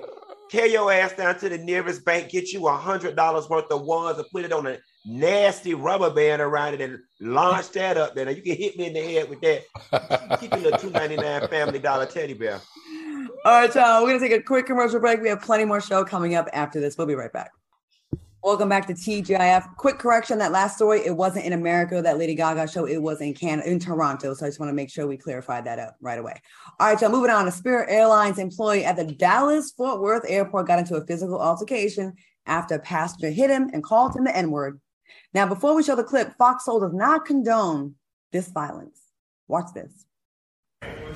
[0.51, 3.81] Carry your ass down to the nearest bank, get you a hundred dollars worth of
[3.81, 8.15] ones, and put it on a nasty rubber band around it and launch that up
[8.15, 8.25] there.
[8.25, 10.39] Now you can hit me in the head with that.
[10.39, 12.61] Keep your little two ninety nine Family Dollar teddy bear.
[13.45, 14.03] All right, y'all.
[14.03, 15.21] We're gonna take a quick commercial break.
[15.21, 16.97] We have plenty more show coming up after this.
[16.97, 17.51] We'll be right back.
[18.45, 19.75] Welcome back to TGIF.
[19.77, 21.99] Quick correction: that last story, it wasn't in America.
[21.99, 24.35] That Lady Gaga show, it was in Canada, in Toronto.
[24.35, 26.39] So I just want to make sure we clarify that up right away.
[26.79, 27.09] All right, y'all.
[27.09, 27.47] Moving on.
[27.47, 32.13] A Spirit Airlines employee at the Dallas Fort Worth airport got into a physical altercation
[32.45, 34.79] after a passenger hit him and called him the N word.
[35.33, 37.95] Now, before we show the clip, Fox Soul does not condone
[38.31, 39.01] this violence.
[39.47, 40.05] Watch this.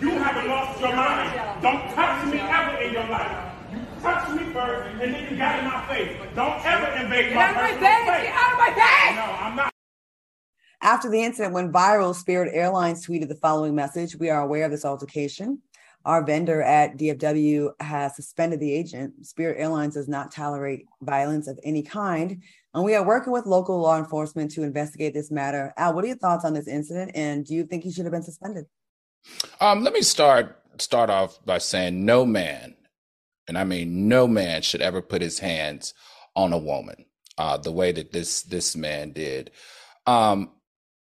[0.02, 1.62] You haven't lost your mind.
[1.62, 3.49] Don't touch me ever in your life.
[4.00, 6.18] You touched me first, and then you got in my face.
[6.34, 8.24] Don't ever invade my personal space.
[8.24, 9.16] Get out of my face!
[9.16, 9.74] No, I'm not.
[10.82, 14.72] After the incident went viral, Spirit Airlines tweeted the following message We are aware of
[14.72, 15.62] this altercation.
[16.06, 19.26] Our vendor at DFW has suspended the agent.
[19.26, 22.42] Spirit Airlines does not tolerate violence of any kind.
[22.74, 25.74] And we are working with local law enforcement to investigate this matter.
[25.76, 27.12] Al, what are your thoughts on this incident?
[27.16, 28.64] And do you think he should have been suspended?
[29.60, 32.78] Um, let me start start off by saying no man
[33.50, 35.94] and I mean no man should ever put his hands
[36.36, 37.06] on a woman
[37.38, 39.52] uh, the way that this this man did.
[40.06, 40.52] Um,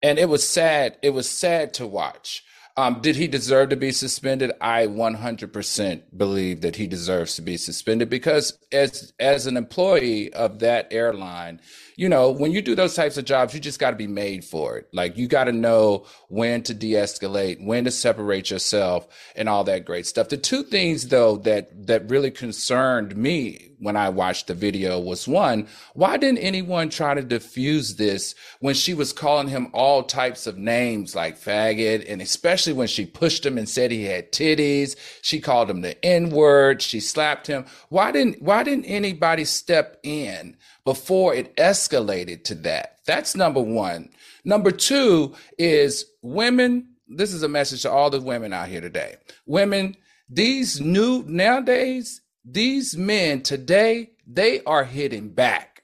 [0.02, 0.96] and it was sad.
[1.02, 2.44] It was sad to watch.
[2.78, 4.52] Um, did he deserve to be suspended?
[4.60, 10.58] I 100% believe that he deserves to be suspended because as as an employee of
[10.58, 11.62] that airline,
[11.96, 14.44] you know, when you do those types of jobs, you just got to be made
[14.44, 14.88] for it.
[14.92, 19.86] Like you got to know when to de-escalate, when to separate yourself and all that
[19.86, 20.28] great stuff.
[20.28, 25.28] The two things though that that really concerned me when I watched the video was
[25.28, 30.46] one, why didn't anyone try to diffuse this when she was calling him all types
[30.46, 34.96] of names like faggot and especially when she pushed him and said he had titties,
[35.22, 37.64] she called him the N-word, she slapped him.
[37.88, 42.98] Why didn't why didn't anybody step in before it escalated to that.
[43.06, 44.08] That's number one.
[44.44, 46.94] Number two is women.
[47.08, 49.16] This is a message to all the women out here today.
[49.46, 49.96] Women,
[50.30, 55.82] these new nowadays, these men today, they are hitting back.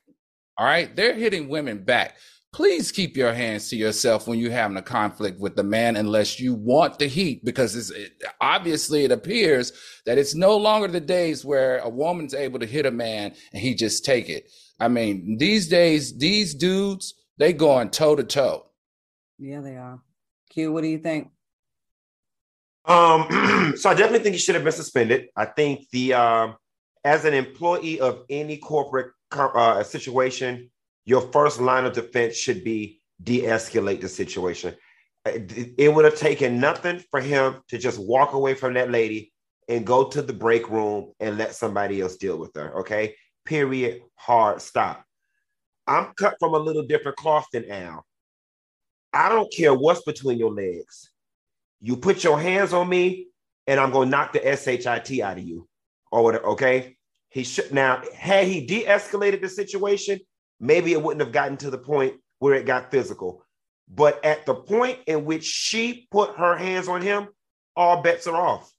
[0.56, 0.94] All right.
[0.94, 2.16] They're hitting women back.
[2.52, 6.38] Please keep your hands to yourself when you're having a conflict with the man, unless
[6.38, 9.72] you want the heat, because it's, it, obviously it appears
[10.04, 13.62] that it's no longer the days where a woman's able to hit a man and
[13.62, 14.50] he just take it.
[14.78, 18.66] I mean, these days, these dudes, they going toe to toe.
[19.38, 20.02] Yeah, they are.
[20.50, 21.30] Q, what do you think?
[22.84, 25.28] Um, so I definitely think he should have been suspended.
[25.36, 26.56] I think the um,
[27.04, 30.70] as an employee of any corporate uh, situation,
[31.04, 34.74] your first line of defense should be de-escalate the situation.
[35.24, 39.32] It, it would have taken nothing for him to just walk away from that lady
[39.68, 42.80] and go to the break room and let somebody else deal with her.
[42.80, 43.14] Okay
[43.44, 45.04] period, hard stop.
[45.86, 48.04] I'm cut from a little different cloth than Al.
[49.12, 51.10] I don't care what's between your legs.
[51.82, 53.26] You put your hands on me,
[53.66, 55.68] and I'm gonna knock the shit out of you,
[56.10, 56.46] or whatever.
[56.46, 56.96] Okay.
[57.28, 58.02] He should now.
[58.14, 60.20] Had he de-escalated the situation,
[60.60, 63.44] maybe it wouldn't have gotten to the point where it got physical.
[63.88, 67.28] But at the point in which she put her hands on him,
[67.74, 68.72] all bets are off.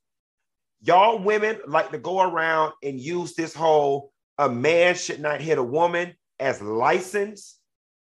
[0.82, 5.58] Y'all women like to go around and use this whole a man should not hit
[5.58, 7.60] a woman as license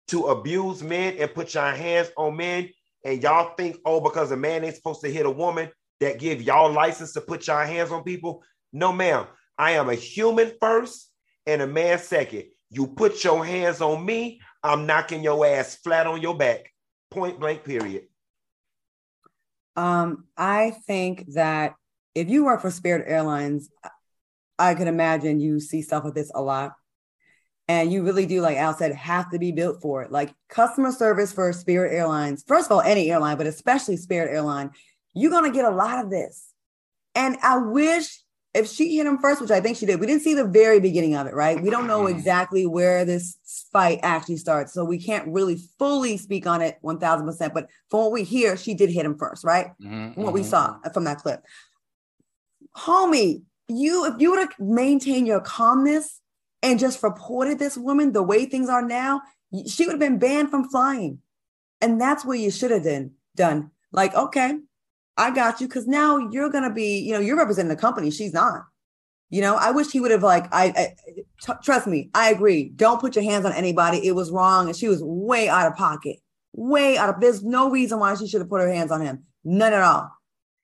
[0.09, 2.69] to abuse men and put your hands on men.
[3.03, 6.41] And y'all think, oh, because a man ain't supposed to hit a woman, that give
[6.41, 8.43] y'all license to put y'all hands on people.
[8.73, 9.25] No, ma'am.
[9.57, 11.09] I am a human first
[11.45, 12.43] and a man second.
[12.69, 16.71] You put your hands on me, I'm knocking your ass flat on your back.
[17.09, 18.03] Point blank, period.
[19.75, 21.75] Um, I think that
[22.13, 23.69] if you work for Spirit Airlines,
[24.59, 26.73] I can imagine you see stuff like this a lot.
[27.69, 30.11] And you really do, like Al said, have to be built for it.
[30.11, 34.71] Like customer service for Spirit Airlines, first of all, any airline, but especially Spirit Airline,
[35.13, 36.53] you're going to get a lot of this.
[37.13, 38.21] And I wish
[38.53, 40.79] if she hit him first, which I think she did, we didn't see the very
[40.79, 41.61] beginning of it, right?
[41.61, 42.17] We don't know mm-hmm.
[42.17, 43.37] exactly where this
[43.71, 44.73] fight actually starts.
[44.73, 47.53] So we can't really fully speak on it 1000%.
[47.53, 49.67] But from what we hear, she did hit him first, right?
[49.81, 50.21] Mm-hmm.
[50.21, 50.49] what we mm-hmm.
[50.49, 51.43] saw from that clip.
[52.75, 56.21] Homie, you if you were to maintain your calmness
[56.61, 59.21] and just reported this woman the way things are now,
[59.67, 61.19] she would have been banned from flying.
[61.81, 63.11] And that's what you should have done.
[63.35, 64.57] Done like, okay,
[65.15, 68.11] I got you, because now you're gonna be, you know, you're representing the company.
[68.11, 68.63] She's not.
[69.29, 70.95] You know, I wish he would have like, I, I
[71.41, 72.69] t- trust me, I agree.
[72.69, 74.05] Don't put your hands on anybody.
[74.07, 76.17] It was wrong, and she was way out of pocket,
[76.53, 77.19] way out of.
[77.19, 80.09] There's no reason why she should have put her hands on him, none at all.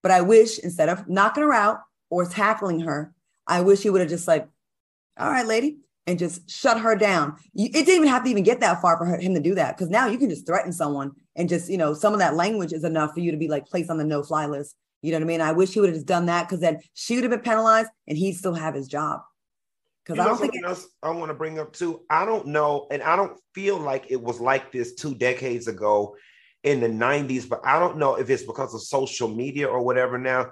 [0.01, 1.79] But I wish instead of knocking her out,
[2.09, 3.13] or tackling her,
[3.47, 4.47] I wish he would have just like,
[5.18, 7.38] all right, lady, and just shut her down.
[7.55, 9.78] it didn't even have to even get that far for her, him to do that
[9.78, 12.74] because now you can just threaten someone and just, you know, some of that language
[12.74, 14.76] is enough for you to be like placed on the no fly list.
[15.01, 15.41] You know what I mean?
[15.41, 17.89] I wish he would have just done that because then she would have been penalized
[18.07, 19.22] and he'd still have his job.
[20.03, 22.01] Because I don't think something else I want to bring up too.
[22.09, 26.16] I don't know, and I don't feel like it was like this two decades ago
[26.64, 30.18] in the 90s, but I don't know if it's because of social media or whatever
[30.18, 30.51] now.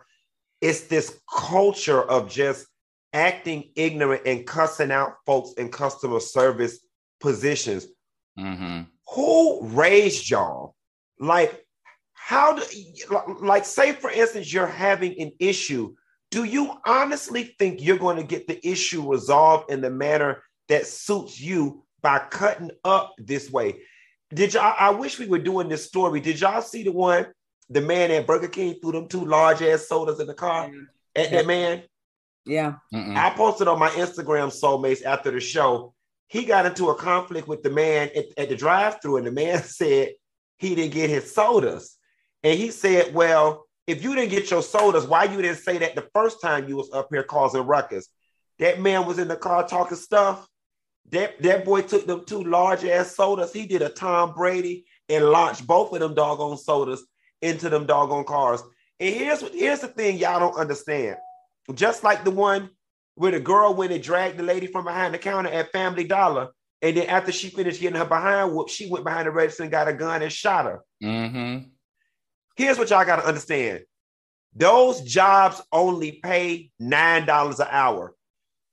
[0.62, 2.68] It's this culture of just
[3.14, 6.80] acting ignorant and cussing out folks in customer service
[7.20, 7.88] positions.
[8.38, 8.84] Mm-hmm.
[9.14, 10.76] Who raised y'all?
[11.20, 11.66] Like,
[12.14, 12.64] how do
[13.42, 15.96] like say for instance, you're having an issue.
[16.30, 20.88] Do you honestly think you're going to get the issue resolved in the manner that
[20.88, 23.82] suits you by cutting up this way?
[24.34, 24.76] Did y'all?
[24.80, 26.22] I wish we were doing this story.
[26.22, 27.28] Did y'all see the one?
[27.70, 30.70] The man at Burger King threw them two large ass sodas in the car
[31.16, 31.84] at that man.
[32.46, 32.76] Yeah.
[32.94, 33.16] Mm-mm.
[33.16, 35.94] I posted on my Instagram soulmates after the show.
[36.28, 39.64] He got into a conflict with the man at, at the drive-through, and the man
[39.64, 40.14] said
[40.58, 41.98] he didn't get his sodas.
[42.44, 45.96] And he said, Well, if you didn't get your sodas, why you didn't say that
[45.96, 48.08] the first time you was up here causing ruckus?
[48.60, 50.48] That man was in the car talking stuff.
[51.10, 53.52] That, that boy took them two large ass sodas.
[53.52, 57.06] He did a Tom Brady and launched both of them doggone sodas
[57.42, 58.62] into them doggone cars.
[59.00, 61.18] And here's what here's the thing y'all don't understand.
[61.74, 62.70] Just like the one
[63.16, 66.50] where the girl went and dragged the lady from behind the counter at Family Dollar,
[66.82, 69.72] and then after she finished getting her behind whooped, she went behind the register and
[69.72, 70.82] got a gun and shot her.
[71.04, 71.70] Mm-hmm.
[72.56, 73.84] Here's what y'all got to understand:
[74.56, 78.16] those jobs only pay nine dollars an hour.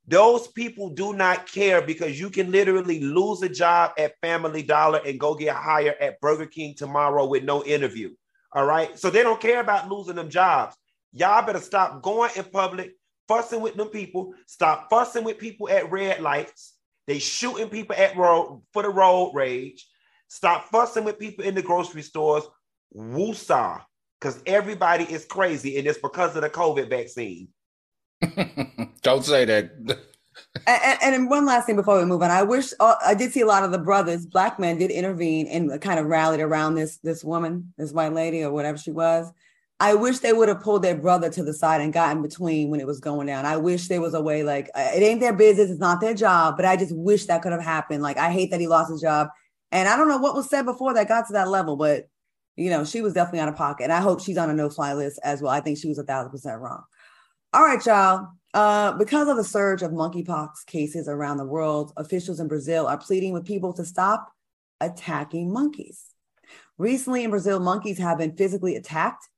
[0.07, 5.03] Those people do not care because you can literally lose a job at Family Dollar
[5.05, 8.15] and go get hired at Burger King tomorrow with no interview.
[8.53, 8.99] All right.
[8.99, 10.75] So they don't care about losing them jobs.
[11.13, 12.95] Y'all better stop going in public,
[13.27, 14.35] fussing with them people.
[14.47, 16.75] Stop fussing with people at red lights.
[17.07, 19.87] They shooting people at road for the road rage.
[20.29, 22.45] Stop fussing with people in the grocery stores.
[22.95, 23.83] Woosah.
[24.21, 27.49] Because everybody is crazy, and it's because of the COVID vaccine.
[29.03, 29.71] Don't say that.
[30.67, 33.33] And, and, and one last thing before we move on, I wish uh, I did
[33.33, 36.75] see a lot of the brothers, black men, did intervene and kind of rallied around
[36.75, 39.33] this this woman, this white lady or whatever she was.
[39.81, 42.69] I wish they would have pulled their brother to the side and gotten in between
[42.69, 43.47] when it was going down.
[43.47, 46.15] I wish there was a way, like uh, it ain't their business, it's not their
[46.15, 48.03] job, but I just wish that could have happened.
[48.03, 49.29] Like I hate that he lost his job,
[49.71, 52.09] and I don't know what was said before that got to that level, but
[52.57, 54.69] you know she was definitely out of pocket, and I hope she's on a no
[54.69, 55.53] fly list as well.
[55.53, 56.83] I think she was a thousand percent wrong.
[57.53, 58.29] All right, y'all.
[58.55, 62.99] Uh, because of the surge of monkeypox cases around the world, officials in Brazil are
[62.99, 64.33] pleading with people to stop
[64.81, 66.07] attacking monkeys.
[66.79, 69.29] Recently in Brazil, monkeys have been physically attacked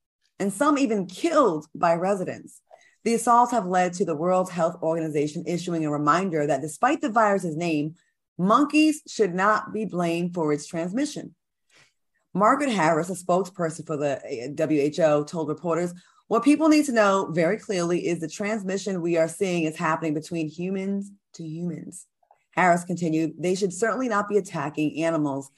[0.41, 2.61] and some even killed by residents.
[3.03, 7.11] The assaults have led to the World Health Organization issuing a reminder that despite the
[7.11, 7.93] virus's name,
[8.39, 11.35] monkeys should not be blamed for its transmission.
[12.33, 15.93] Margaret Harris, a spokesperson for the eh, WHO, told reporters
[16.27, 20.15] what people need to know very clearly is the transmission we are seeing is happening
[20.15, 22.07] between humans to humans.
[22.55, 25.51] Harris continued, they should certainly not be attacking animals.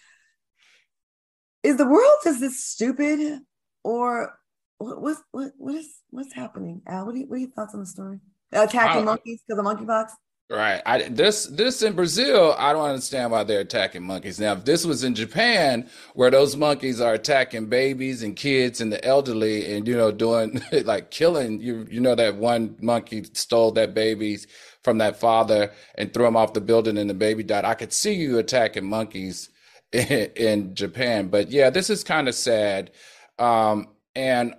[1.61, 3.39] Is the world just this stupid
[3.84, 4.38] or
[4.84, 6.81] what, what's what, what is what's happening?
[6.88, 8.19] Al, what are, you, what are your thoughts on the story?
[8.51, 10.11] Attacking I- monkeys because of monkeypox?
[10.49, 10.81] Right.
[10.86, 14.39] I, this this in Brazil, I don't understand why they're attacking monkeys.
[14.39, 18.91] Now, if this was in Japan, where those monkeys are attacking babies and kids and
[18.91, 23.71] the elderly, and you know, doing like killing you, you know, that one monkey stole
[23.71, 24.45] that babies
[24.84, 27.65] from that father and threw him off the building, and the baby died.
[27.65, 29.49] I could see you attacking monkeys
[29.93, 32.91] in, in Japan, but yeah, this is kind of sad.
[33.39, 34.53] Um, and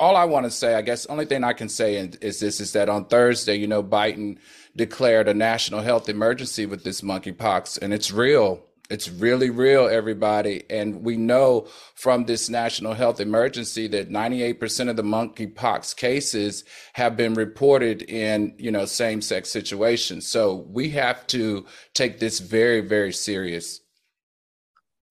[0.00, 2.72] all I want to say, I guess, only thing I can say is this: is
[2.72, 4.38] that on Thursday, you know, Biden
[4.76, 8.64] declared a national health emergency with this monkeypox, and it's real.
[8.90, 10.62] It's really real, everybody.
[10.70, 17.14] And we know from this national health emergency that 98% of the monkeypox cases have
[17.14, 20.26] been reported in, you know, same-sex situations.
[20.26, 23.82] So we have to take this very, very serious.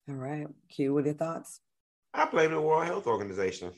[0.08, 0.48] All right.
[0.68, 1.60] Q, what are your thoughts?
[2.12, 3.74] I blame the World Health Organization.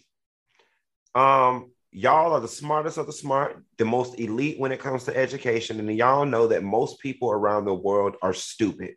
[1.14, 5.16] Um, y'all are the smartest of the smart, the most elite when it comes to
[5.16, 8.94] education, and y'all know that most people around the world are stupid.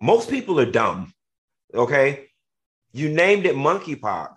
[0.00, 1.12] Most people are dumb.
[1.74, 2.28] Okay,
[2.92, 4.34] you named it monkeypox.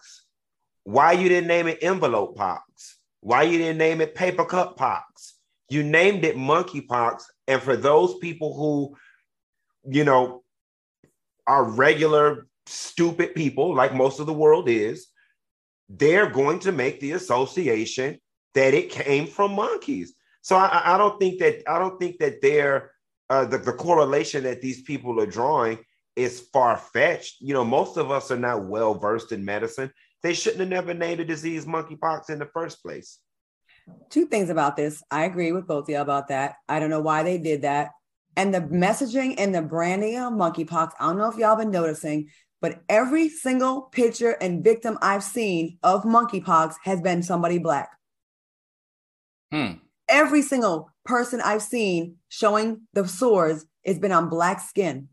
[0.83, 2.97] Why you didn't name it envelope pox?
[3.21, 5.35] Why you didn't name it paper cup pox?
[5.69, 8.97] You named it monkeypox, and for those people who,
[9.89, 10.43] you know,
[11.47, 15.07] are regular stupid people, like most of the world is,
[15.89, 18.19] they're going to make the association
[18.53, 20.13] that it came from monkeys.
[20.41, 22.91] So I, I don't think that I don't think that they're
[23.29, 25.79] uh, the, the correlation that these people are drawing
[26.15, 27.41] is far fetched.
[27.41, 29.91] You know, most of us are not well versed in medicine.
[30.21, 33.19] They shouldn't have never named a disease monkeypox in the first place.
[34.09, 35.03] Two things about this.
[35.11, 36.55] I agree with both of you about that.
[36.69, 37.91] I don't know why they did that.
[38.35, 42.29] And the messaging and the branding of monkeypox, I don't know if y'all been noticing,
[42.63, 47.89] but every single picture and victim I've seen of monkeypox has been somebody black.
[49.51, 49.73] Hmm.
[50.07, 55.09] Every single person I've seen showing the sores has been on black skin.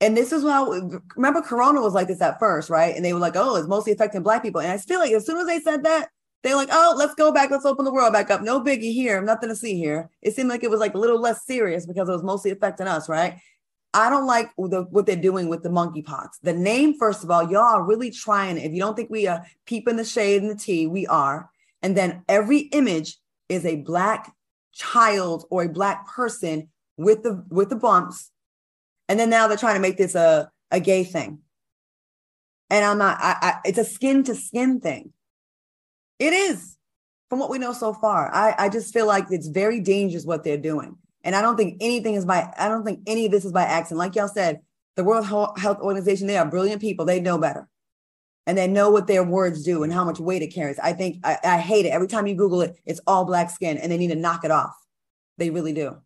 [0.00, 0.66] And this is why
[1.14, 2.96] remember Corona was like this at first, right?
[2.96, 4.60] And they were like, oh, it's mostly affecting black people.
[4.60, 6.08] And I feel like as soon as they said that,
[6.42, 8.42] they're like, oh, let's go back, let's open the world back up.
[8.42, 10.10] No biggie here, nothing to see here.
[10.22, 12.88] It seemed like it was like a little less serious because it was mostly affecting
[12.88, 13.38] us, right?
[13.92, 16.28] I don't like the, what they're doing with the monkeypox.
[16.42, 18.56] The name, first of all, y'all are really trying.
[18.56, 21.50] If you don't think we are peeping the shade and the tea, we are.
[21.82, 23.16] And then every image
[23.48, 24.32] is a black
[24.72, 28.30] child or a black person with the with the bumps
[29.08, 31.40] and then now they're trying to make this a, a gay thing
[32.68, 35.12] and i'm not I, I it's a skin to skin thing
[36.18, 36.76] it is
[37.28, 40.44] from what we know so far I, I just feel like it's very dangerous what
[40.44, 43.44] they're doing and i don't think anything is by i don't think any of this
[43.44, 43.98] is by accident.
[43.98, 44.60] Like y'all said
[44.96, 47.04] the world health organization they are brilliant people.
[47.04, 47.68] They know better.
[48.46, 50.78] And they know what their words do and how much weight it carries.
[50.78, 51.90] I think I, I hate it.
[51.90, 54.50] Every time you google it it's all black skin and they need to knock it
[54.50, 54.74] off.
[55.38, 55.96] They really do.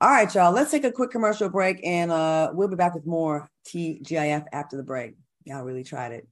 [0.00, 0.52] All right, y'all.
[0.52, 4.76] Let's take a quick commercial break and uh, we'll be back with more TGIF after
[4.76, 5.14] the break.
[5.44, 6.28] Y'all really tried it.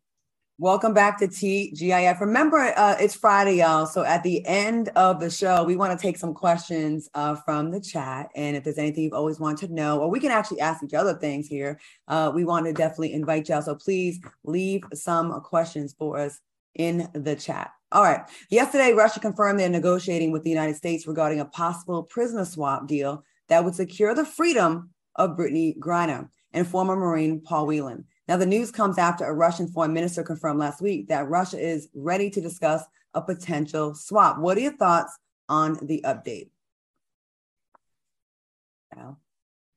[0.61, 2.21] Welcome back to TGIF.
[2.21, 3.87] Remember, uh, it's Friday, y'all.
[3.87, 7.71] So at the end of the show, we want to take some questions uh, from
[7.71, 8.29] the chat.
[8.37, 10.93] And if there's anything you've always wanted to know, or we can actually ask each
[10.93, 13.63] other things here, uh, we want to definitely invite y'all.
[13.63, 16.39] So please leave some questions for us
[16.75, 17.71] in the chat.
[17.91, 18.21] All right.
[18.51, 23.25] Yesterday, Russia confirmed they're negotiating with the United States regarding a possible prisoner swap deal
[23.49, 28.05] that would secure the freedom of Brittney Griner and former Marine Paul Whelan.
[28.31, 31.89] Now, the news comes after a Russian foreign minister confirmed last week that Russia is
[31.97, 34.39] ready to discuss a potential swap.
[34.39, 35.18] What are your thoughts
[35.49, 36.51] on the update?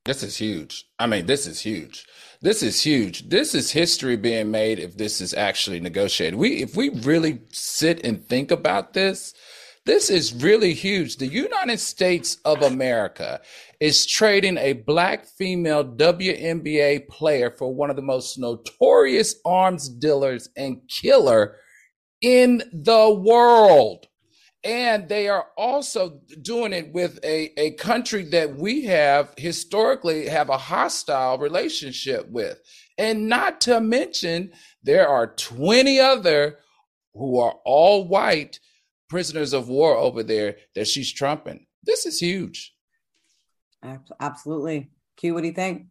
[0.06, 0.86] This is huge.
[0.99, 2.06] I mean, this is huge.
[2.41, 3.28] This is huge.
[3.28, 6.38] This is history being made if this is actually negotiated.
[6.38, 9.34] We if we really sit and think about this,
[9.86, 11.18] this is really huge.
[11.18, 13.41] The United States of America
[13.84, 20.48] is trading a black female WNBA player for one of the most notorious arms dealers
[20.56, 21.58] and killer
[22.22, 24.08] in the world.
[24.64, 30.48] And they are also doing it with a, a country that we have historically have
[30.48, 32.62] a hostile relationship with.
[32.98, 36.60] And not to mention, there are 20 other
[37.14, 38.62] who are all white
[39.10, 41.66] prisoners of war over there that she's trumping.
[41.84, 42.74] This is huge.
[44.20, 44.92] Absolutely.
[45.18, 45.88] Q, what do you think?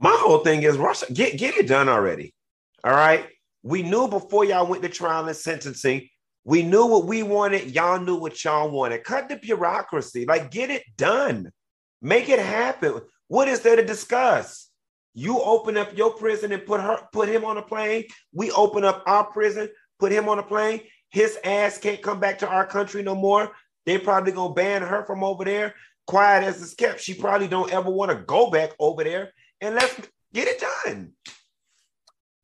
[0.00, 2.34] My whole thing is Russia, get, get it done already.
[2.82, 3.26] All right.
[3.62, 6.08] We knew before y'all went to trial and sentencing,
[6.44, 7.72] we knew what we wanted.
[7.72, 9.04] Y'all knew what y'all wanted.
[9.04, 10.24] Cut the bureaucracy.
[10.26, 11.52] Like, get it done.
[12.00, 13.00] Make it happen.
[13.28, 14.68] What is there to discuss?
[15.14, 18.04] You open up your prison and put her, put him on a plane.
[18.32, 19.68] We open up our prison,
[20.00, 20.80] put him on a plane.
[21.10, 23.52] His ass can't come back to our country no more.
[23.84, 25.74] They probably gonna ban her from over there.
[26.06, 29.32] Quiet as it's kept, she probably don't ever want to go back over there.
[29.60, 29.94] And let's
[30.32, 31.12] get it done.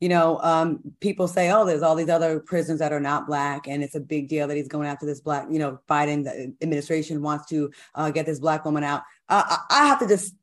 [0.00, 3.66] You know, um, people say, "Oh, there's all these other prisons that are not black,
[3.66, 7.20] and it's a big deal that he's going after this black." You know, Biden administration
[7.20, 9.02] wants to uh, get this black woman out.
[9.28, 10.36] Uh, I have to just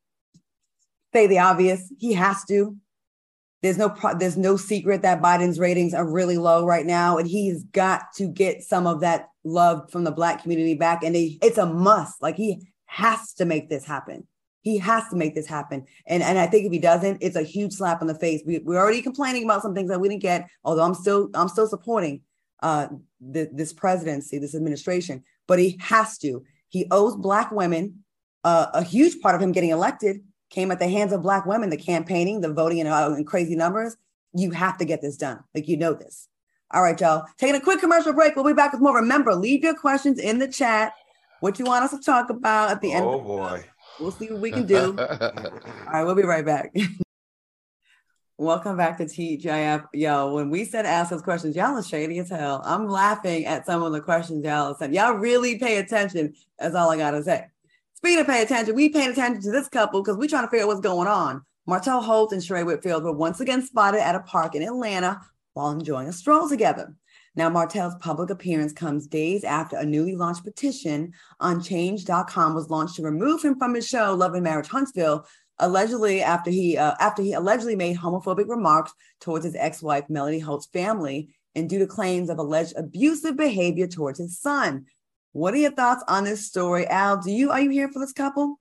[1.13, 2.75] say the obvious: he has to.
[3.61, 7.27] There's no pro- there's no secret that Biden's ratings are really low right now, and
[7.27, 11.01] he's got to get some of that love from the Black community back.
[11.01, 12.21] And it's a must.
[12.21, 14.27] Like he has to make this happen.
[14.61, 15.85] He has to make this happen.
[16.07, 18.41] And and I think if he doesn't, it's a huge slap in the face.
[18.45, 20.47] We, we're already complaining about some things that we didn't get.
[20.63, 22.21] Although I'm still I'm still supporting
[22.63, 22.87] uh,
[23.21, 25.23] the, this presidency, this administration.
[25.47, 26.43] But he has to.
[26.69, 28.03] He owes Black women
[28.45, 30.21] uh, a huge part of him getting elected
[30.51, 33.55] came at the hands of black women, the campaigning, the voting in, uh, in crazy
[33.55, 33.97] numbers.
[34.33, 35.39] You have to get this done.
[35.55, 36.29] Like you know this.
[36.71, 37.25] All right, y'all.
[37.37, 38.35] Taking a quick commercial break.
[38.35, 38.95] We'll be back with more.
[38.95, 40.93] Remember, leave your questions in the chat.
[41.39, 43.05] What you want us to talk about at the end.
[43.05, 43.63] Oh boy.
[43.99, 44.97] We'll see what we can do.
[44.99, 45.05] All
[45.91, 46.75] right, we'll be right back.
[48.37, 49.85] Welcome back to TGIF.
[49.93, 52.61] Yo, when we said ask us questions, y'all are shady as hell.
[52.65, 54.93] I'm laughing at some of the questions y'all said.
[54.93, 56.33] Y'all really pay attention.
[56.59, 57.45] That's all I gotta say.
[57.93, 60.65] Speaking of pay attention, we paying attention to this couple because we're trying to figure
[60.65, 61.43] out what's going on.
[61.65, 65.21] Martell Holt and Sheree Whitfield were once again spotted at a park in Atlanta
[65.53, 66.93] while enjoying a stroll together.
[67.35, 72.95] Now, Martell's public appearance comes days after a newly launched petition on change.com was launched
[72.95, 75.25] to remove him from his show Love and Marriage Huntsville,
[75.59, 80.67] allegedly after he uh, after he allegedly made homophobic remarks towards his ex-wife Melanie Holt's
[80.67, 84.85] family and due to claims of alleged abusive behavior towards his son.
[85.33, 87.21] What are your thoughts on this story, Al?
[87.21, 88.57] Do you are you here for this couple?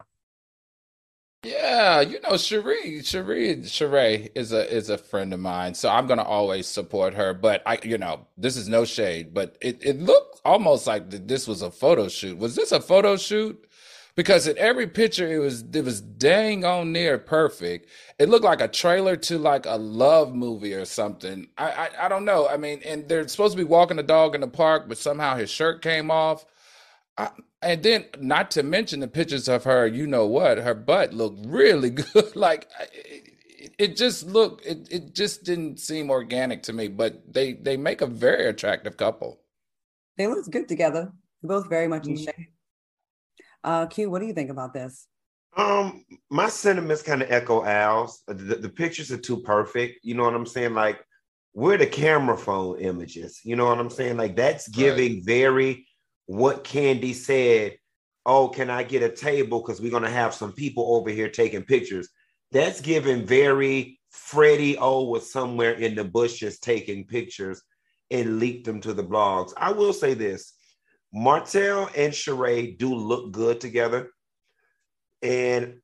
[1.45, 6.07] Yeah, you know, Sheree, Cherie, Sheree is a is a friend of mine, so I'm
[6.07, 7.35] gonna always support her.
[7.35, 11.47] But I, you know, this is no shade, but it it looked almost like this
[11.47, 12.39] was a photo shoot.
[12.39, 13.63] Was this a photo shoot?
[14.17, 17.91] Because in every picture, it was it was dang on near perfect.
[18.19, 21.49] It looked like a trailer to like a love movie or something.
[21.59, 22.49] I I, I don't know.
[22.49, 25.37] I mean, and they're supposed to be walking the dog in the park, but somehow
[25.37, 26.47] his shirt came off.
[27.17, 27.31] I,
[27.63, 31.47] and then, not to mention the pictures of her, you know what, her butt looked
[31.47, 32.35] really good.
[32.37, 36.89] like it, it just looked, it, it just didn't seem organic to me.
[36.89, 39.41] But they they make a very attractive couple.
[40.19, 41.13] They look good together.
[41.43, 42.25] They're both very much in mm-hmm.
[42.25, 42.51] shape.
[43.63, 45.07] Uh, Q, what do you think about this?
[45.57, 48.23] Um, my sentiments kind of echo Al's.
[48.27, 50.01] The, the pictures are too perfect.
[50.03, 50.75] You know what I'm saying?
[50.75, 51.01] Like,
[51.55, 53.41] we're the camera phone images.
[53.45, 54.17] You know what I'm saying?
[54.17, 55.25] Like, that's giving right.
[55.25, 55.87] very
[56.27, 57.77] what Kandi said,
[58.27, 59.61] oh, can I get a table?
[59.61, 62.09] Because we're going to have some people over here taking pictures.
[62.53, 67.61] That's given very Freddie O was somewhere in the bushes taking pictures
[68.11, 69.53] and leaked them to the blogs.
[69.57, 70.55] I will say this
[71.13, 74.11] Martell and Sheree do look good together.
[75.23, 75.81] And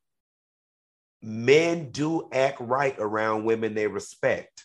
[1.22, 4.64] men do act right around women they respect.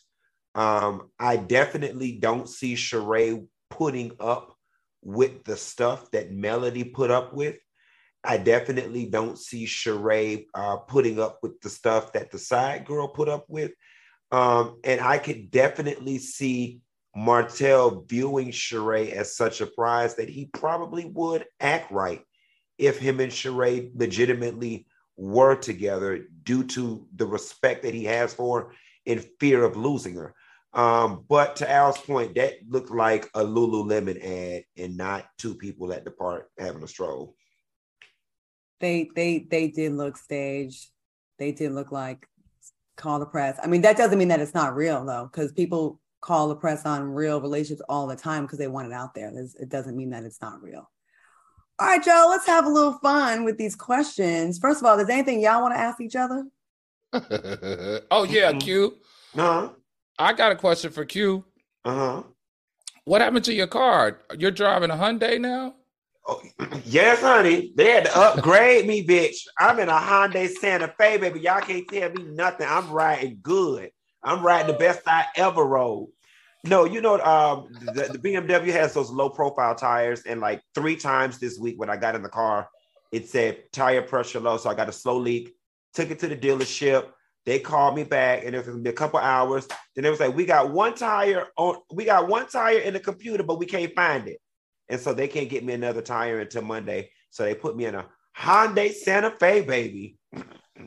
[0.54, 4.55] Um, I definitely don't see Sheree putting up
[5.06, 7.56] with the stuff that Melody put up with.
[8.24, 13.08] I definitely don't see Sheree uh, putting up with the stuff that the side girl
[13.08, 13.72] put up with.
[14.32, 16.80] Um, and I could definitely see
[17.16, 22.22] Martell viewing Sheree as such a prize that he probably would act right
[22.80, 28.62] if him and Sheree legitimately were together due to the respect that he has for
[28.62, 28.68] her
[29.06, 30.34] in fear of losing her.
[30.76, 35.94] Um, but to Al's point, that looked like a Lululemon ad and not two people
[35.94, 37.36] at the park having a stroll.
[38.82, 40.90] They they they did look staged.
[41.40, 42.28] They did look like
[42.98, 43.58] call the press.
[43.64, 46.86] I mean, that doesn't mean that it's not real though, because people call the press
[46.86, 49.32] on real relationships all the time because they want it out there.
[49.34, 50.90] it doesn't mean that it's not real.
[51.78, 54.60] All right, y'all, let's have a little fun with these questions.
[54.60, 56.46] First of all, is anything y'all want to ask each other?
[58.12, 58.96] oh yeah, Q.
[59.36, 59.76] No.
[60.18, 61.44] I got a question for Q.
[61.84, 62.24] Uh huh.
[63.06, 64.22] What happened to your car?
[64.38, 65.76] You're driving a Hyundai now?
[66.28, 66.42] Oh,
[66.86, 67.72] yes, honey.
[67.76, 69.38] They had to upgrade me, bitch.
[69.60, 71.42] I'm in a Hyundai Santa Fe, baby.
[71.42, 72.68] Y'all can't tell me nothing.
[72.68, 73.92] I'm riding good.
[74.24, 76.08] I'm riding the best I ever rode.
[76.64, 80.96] No, you know, um, the, the BMW has those low profile tires, and like three
[80.96, 82.68] times this week when I got in the car,
[83.12, 84.58] it said tire pressure low.
[84.58, 85.54] So I got a slow leak,
[85.94, 87.10] took it to the dealership.
[87.46, 89.68] They called me back, and it was gonna be a couple hours.
[89.96, 93.00] Then they was like, "We got one tire on, we got one tire in the
[93.00, 94.40] computer, but we can't find it."
[94.90, 97.12] And so they can't get me another tire until Monday.
[97.30, 100.18] So they put me in a Hyundai Santa Fe, baby.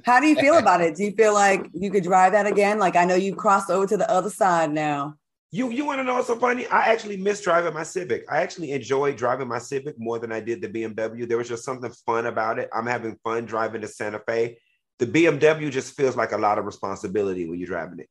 [0.05, 0.97] How do you feel about it?
[0.97, 2.79] Do you feel like you could drive that again?
[2.79, 5.15] Like I know you've crossed over to the other side now.
[5.51, 6.67] You you want to know what's so funny?
[6.67, 8.25] I actually miss driving my Civic.
[8.31, 11.27] I actually enjoy driving my Civic more than I did the BMW.
[11.27, 12.69] There was just something fun about it.
[12.75, 14.59] I'm having fun driving the Santa Fe
[14.99, 18.09] the BMW just feels like a lot of responsibility when you're driving it.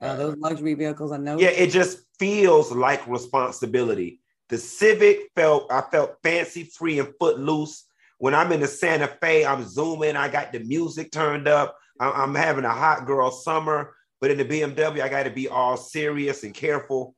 [0.00, 1.38] Uh, those luxury vehicles, I know.
[1.38, 4.20] Yeah, it just feels like responsibility.
[4.48, 7.84] The Civic felt I felt fancy free and footloose.
[8.18, 10.16] When I'm in the Santa Fe, I'm zooming.
[10.16, 11.76] I got the music turned up.
[12.00, 13.94] I'm having a hot girl summer.
[14.20, 17.14] But in the BMW, I got to be all serious and careful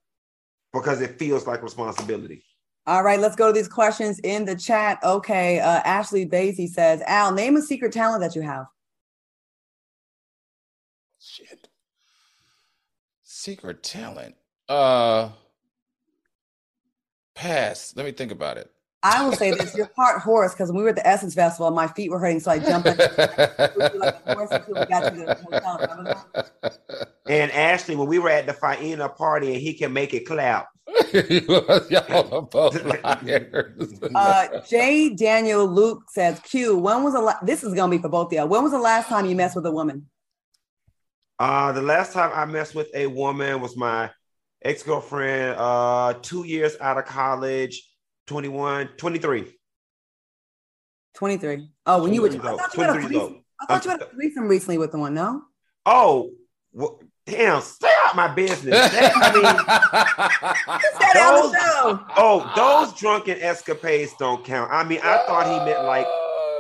[0.73, 2.45] because it feels like responsibility.
[2.87, 4.99] All right, let's go to these questions in the chat.
[5.05, 8.67] Okay, uh, Ashley Basie says, Al, name a secret talent that you have.
[11.31, 11.69] Shit.
[13.23, 14.35] Secret talent.
[14.69, 15.31] Uh
[17.35, 17.95] pass.
[17.97, 18.71] Let me think about it.
[19.03, 21.69] I will say this: you're part horse because when we were at the Essence Festival,
[21.69, 22.89] and my feet were hurting, so I jumped.
[27.27, 30.69] and Ashley, when we were at the Faina party, and he can make it clap.
[31.13, 32.77] Y'all are both
[34.15, 35.15] uh, J.
[35.15, 36.77] Daniel Luke says, "Q.
[36.77, 38.49] When was the la- this is gonna be for both of y'all?
[38.49, 40.07] When was the last time you messed with a woman?"
[41.41, 44.11] Uh, the last time I messed with a woman was my
[44.63, 47.83] ex girlfriend, uh, two years out of college,
[48.27, 49.51] 21, 23.
[51.15, 51.71] 23.
[51.87, 54.07] Oh, when you were, I thought you, had a threesome, I thought you had a
[54.11, 55.45] threesome recently with the one, no?
[55.87, 56.33] Oh,
[56.73, 58.75] well, damn, stay out my business.
[58.75, 59.45] That, I mean,
[61.15, 61.55] those,
[62.19, 64.71] oh, those drunken escapades don't count.
[64.71, 66.07] I mean, I thought he meant like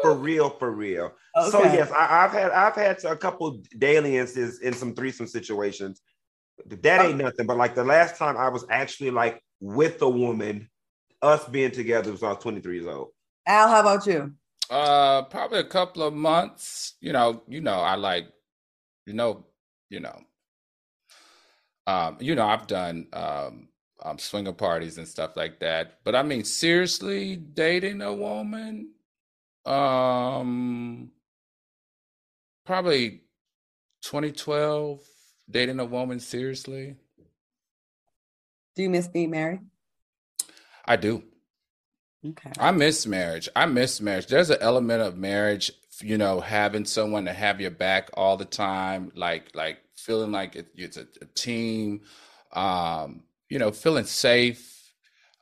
[0.00, 1.12] for real, for real.
[1.36, 1.50] Okay.
[1.50, 6.02] So yes, I, have had I've had a couple dalliances in some threesome situations.
[6.66, 7.46] That ain't nothing.
[7.46, 10.68] But like the last time I was actually like with a woman,
[11.22, 13.08] us being together was I was 23 years old.
[13.46, 14.32] Al, how about you?
[14.68, 16.94] Uh, probably a couple of months.
[17.00, 18.28] You know, you know, I like,
[19.06, 19.46] you know,
[19.88, 20.20] you know,
[21.86, 23.68] um, you know, I've done um,
[24.02, 25.98] um swinger parties and stuff like that.
[26.04, 28.92] But I mean, seriously, dating a woman,
[29.66, 31.10] um,
[32.64, 33.22] probably
[34.02, 35.00] 2012.
[35.50, 36.94] Dating a woman seriously.
[38.76, 39.60] Do you miss being married?
[40.84, 41.24] I do.
[42.24, 42.52] Okay.
[42.58, 43.48] I miss marriage.
[43.56, 44.26] I miss marriage.
[44.26, 48.44] There's an element of marriage, you know, having someone to have your back all the
[48.44, 52.02] time, like like feeling like it, it's a, a team,
[52.52, 54.79] um, you know, feeling safe,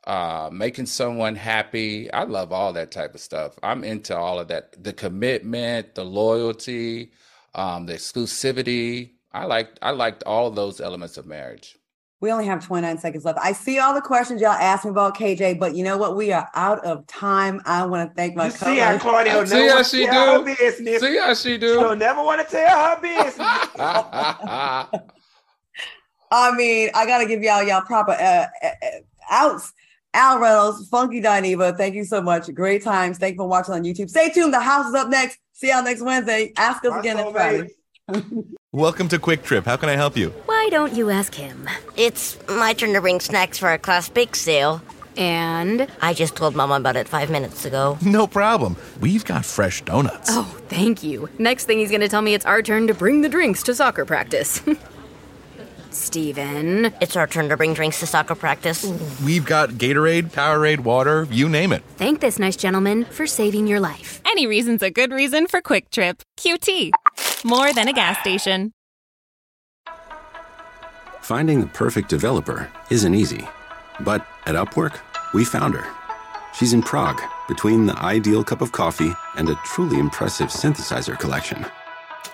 [0.09, 2.11] uh, making someone happy.
[2.11, 3.59] I love all that type of stuff.
[3.61, 4.83] I'm into all of that.
[4.83, 7.11] The commitment, the loyalty,
[7.53, 9.11] um, the exclusivity.
[9.33, 11.77] I like I liked all those elements of marriage.
[12.21, 13.37] We only have 29 seconds left.
[13.39, 16.17] I see all the questions y'all asked me about KJ, but you know what?
[16.17, 17.61] We are out of time.
[17.65, 20.11] I want to thank my You see how Claudia See never how want she to
[20.11, 20.49] tell do?
[20.49, 21.01] her business.
[21.01, 21.75] See how she do?
[21.75, 23.37] She'll never want to tell her business.
[26.31, 28.87] I mean, I gotta give y'all y'all proper uh, uh, uh,
[29.29, 29.71] outs.
[30.13, 32.51] Al Reynolds, Funky Dineva, thank you so much.
[32.53, 33.17] Great times.
[33.19, 34.09] Thank you for watching on YouTube.
[34.09, 34.53] Stay tuned.
[34.53, 35.37] The house is up next.
[35.53, 36.51] See y'all next Wednesday.
[36.57, 37.69] Ask us My again next soulmate.
[38.07, 38.43] Friday.
[38.71, 39.65] Welcome to QuikTrip.
[39.65, 40.29] How can I help you?
[40.45, 41.69] Why don't you ask him?
[41.95, 44.81] It's my turn to bring snacks for our class bake sale.
[45.15, 47.97] And I just told Mama about it five minutes ago.
[48.05, 48.77] No problem.
[49.01, 50.29] We've got fresh donuts.
[50.31, 51.29] oh, thank you.
[51.37, 54.05] Next thing he's gonna tell me it's our turn to bring the drinks to soccer
[54.05, 54.61] practice.
[55.91, 56.93] Steven.
[57.01, 58.85] It's our turn to bring drinks to soccer practice.
[59.23, 61.83] We've got Gatorade, Powerade, water, you name it.
[61.97, 64.21] Thank this nice gentleman for saving your life.
[64.25, 66.21] Any reason's a good reason for QuikTrip.
[66.37, 66.91] QT.
[67.43, 68.71] More than a gas station.
[71.21, 73.47] Finding the perfect developer isn't easy.
[73.99, 74.99] But at Upwork,
[75.33, 75.85] we found her.
[76.55, 81.65] She's in Prague, between the ideal cup of coffee and a truly impressive synthesizer collection.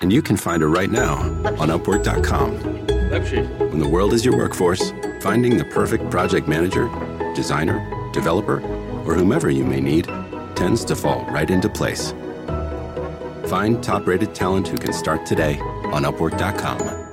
[0.01, 1.15] And you can find her right now
[1.59, 2.94] on Upwork.com.
[3.09, 4.91] When the world is your workforce,
[5.21, 6.89] finding the perfect project manager,
[7.35, 7.79] designer,
[8.11, 8.61] developer,
[9.05, 10.05] or whomever you may need
[10.55, 12.13] tends to fall right into place.
[13.47, 17.04] Find top rated talent who can start today on Upwork.com.